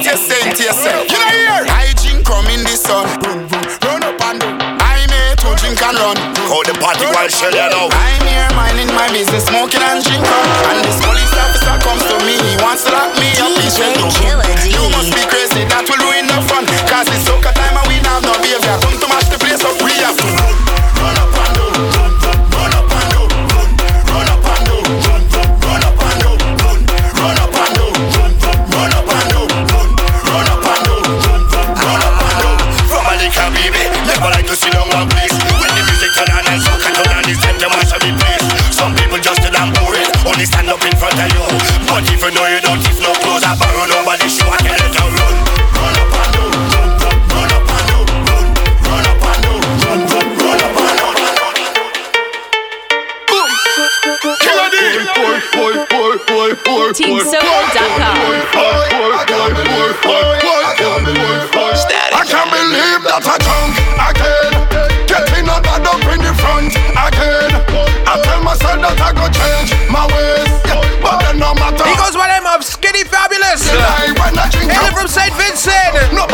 Get 0.00 0.16
your 0.16 0.32
sense 0.32 0.56
yourself. 0.56 1.04
You 1.12 1.20
know 1.20 1.28
here. 1.28 1.68
I 1.76 1.92
drink 2.00 2.24
come 2.24 2.48
in 2.48 2.64
the 2.64 2.72
sun. 2.72 3.04
Run 3.84 4.00
up 4.00 4.16
and 4.32 4.40
down. 4.40 4.56
I 4.80 5.04
need 5.04 5.36
to 5.44 5.52
drink 5.60 5.76
and 5.76 5.92
run. 6.00 6.16
Call 6.48 6.64
the 6.64 6.72
party 6.80 7.04
while 7.12 7.28
shell 7.28 7.52
you 7.52 7.68
know. 7.68 7.92
I'm 7.92 8.24
here 8.24 8.48
minding 8.56 8.88
my 8.96 9.12
business, 9.12 9.44
smoking 9.44 9.84
and 9.84 10.00
drinking. 10.00 10.24
And 10.24 10.80
this 10.88 10.96
police 11.04 11.36
officer 11.36 11.76
comes 11.84 12.00
to 12.08 12.16
me, 12.24 12.32
he 12.32 12.56
wants 12.64 12.88
to 12.88 12.96
lock 12.96 13.12
me 13.20 13.28
up. 13.44 13.52
DJ 13.60 13.92
Killer 14.16 14.48
You 14.72 14.88
must 14.88 15.12
be 15.12 15.20
crazy, 15.28 15.68
that 15.68 15.84
will 15.84 16.00
ruin 16.00 16.24
the 16.32 16.40
fun. 16.48 16.64
Cause 16.88 17.04
it's 17.12 17.28
so 17.28 17.36
time. 17.44 17.69
don't 42.00 42.12
even 42.12 42.34
though 42.34 42.46
you 42.46 42.60
don't 42.60 42.82
give 42.82 42.98
no 43.00 43.12
clothes 43.12 43.42
about 43.42 43.69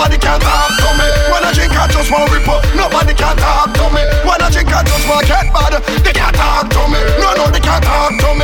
Nobody 0.06 0.22
can 0.22 0.38
talk 0.38 0.70
to 0.70 0.90
me. 1.02 1.08
When 1.34 1.42
I 1.42 1.50
drink, 1.50 1.74
I 1.74 1.88
just 1.90 2.12
want 2.12 2.30
rip 2.30 2.46
up 2.46 2.62
Nobody 2.78 3.12
can 3.12 3.36
talk 3.42 3.74
to 3.74 3.90
me. 3.90 4.06
When 4.22 4.38
I 4.38 4.48
drink, 4.54 4.70
I 4.70 4.84
just 4.86 5.02
want 5.10 5.26
get 5.26 5.50
bad. 5.50 5.82
They 5.82 6.12
can't 6.12 6.30
talk 6.30 6.70
to 6.70 6.82
me. 6.86 7.02
No, 7.18 7.34
no, 7.34 7.50
they 7.50 7.58
can't 7.58 7.82
talk 7.82 8.14
to 8.14 8.30
me. 8.30 8.35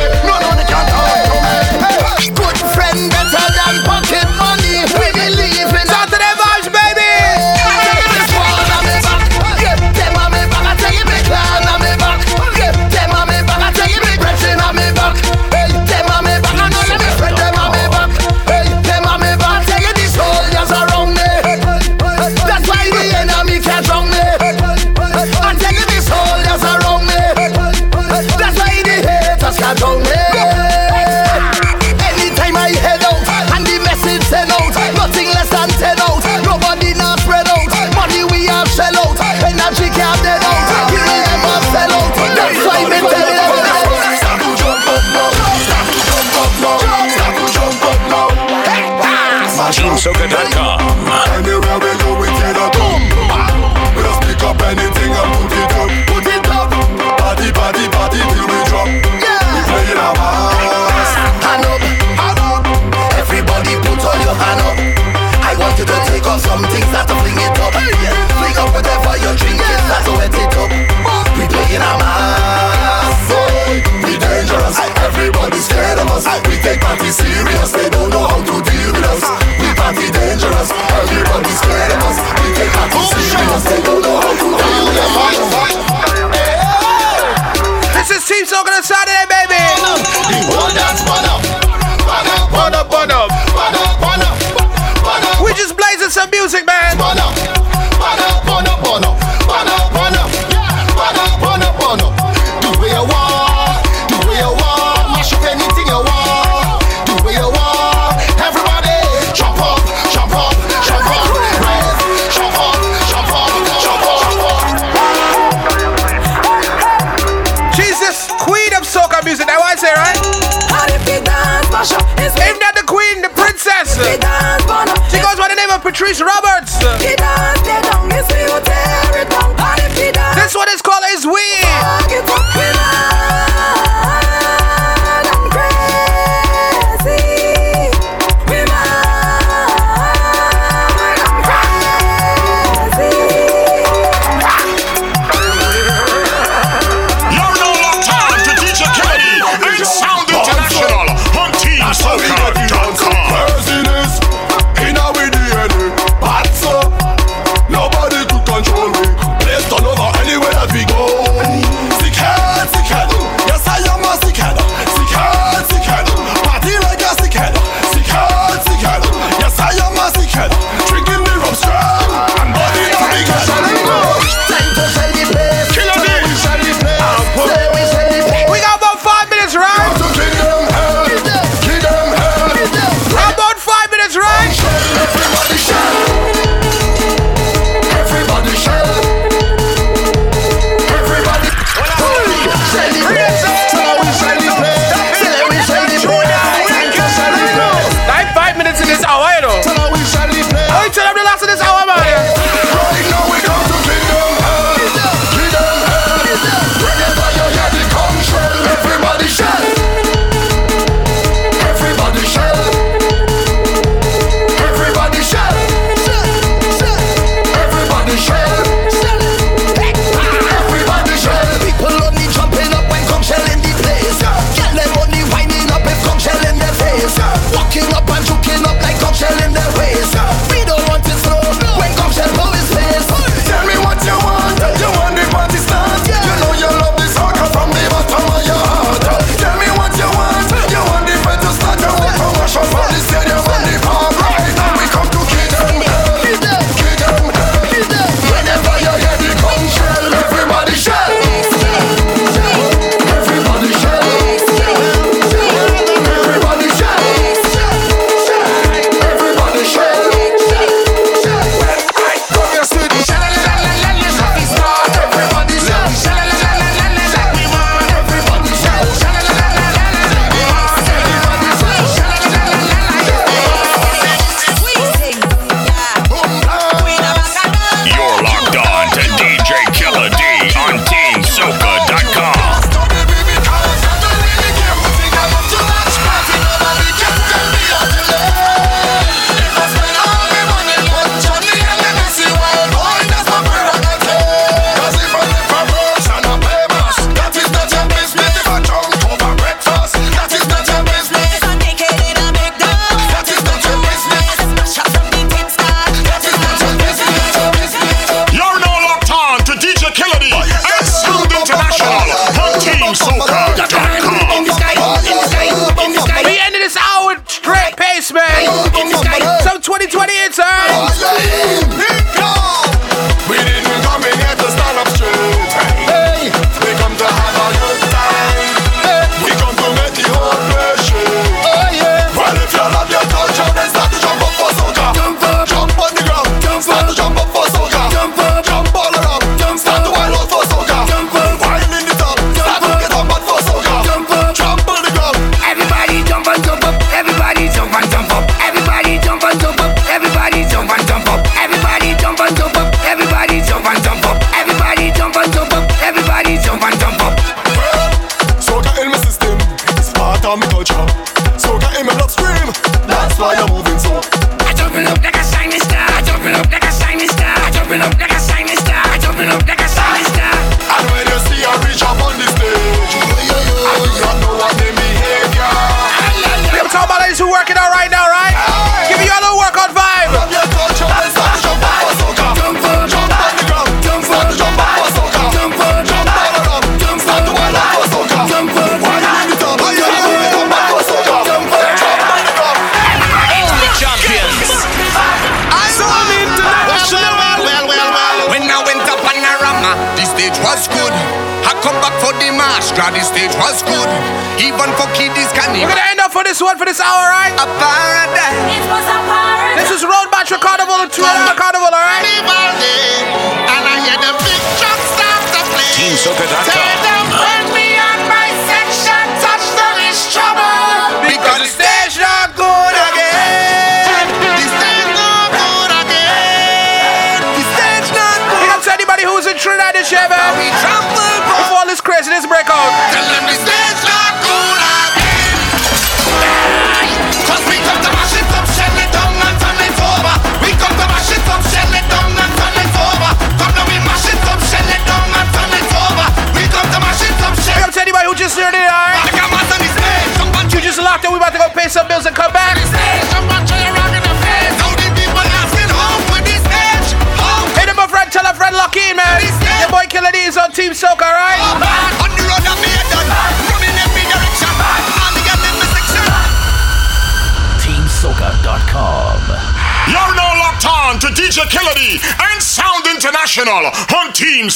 DJ 473.33 473.39
Kennedy 473.39 474.49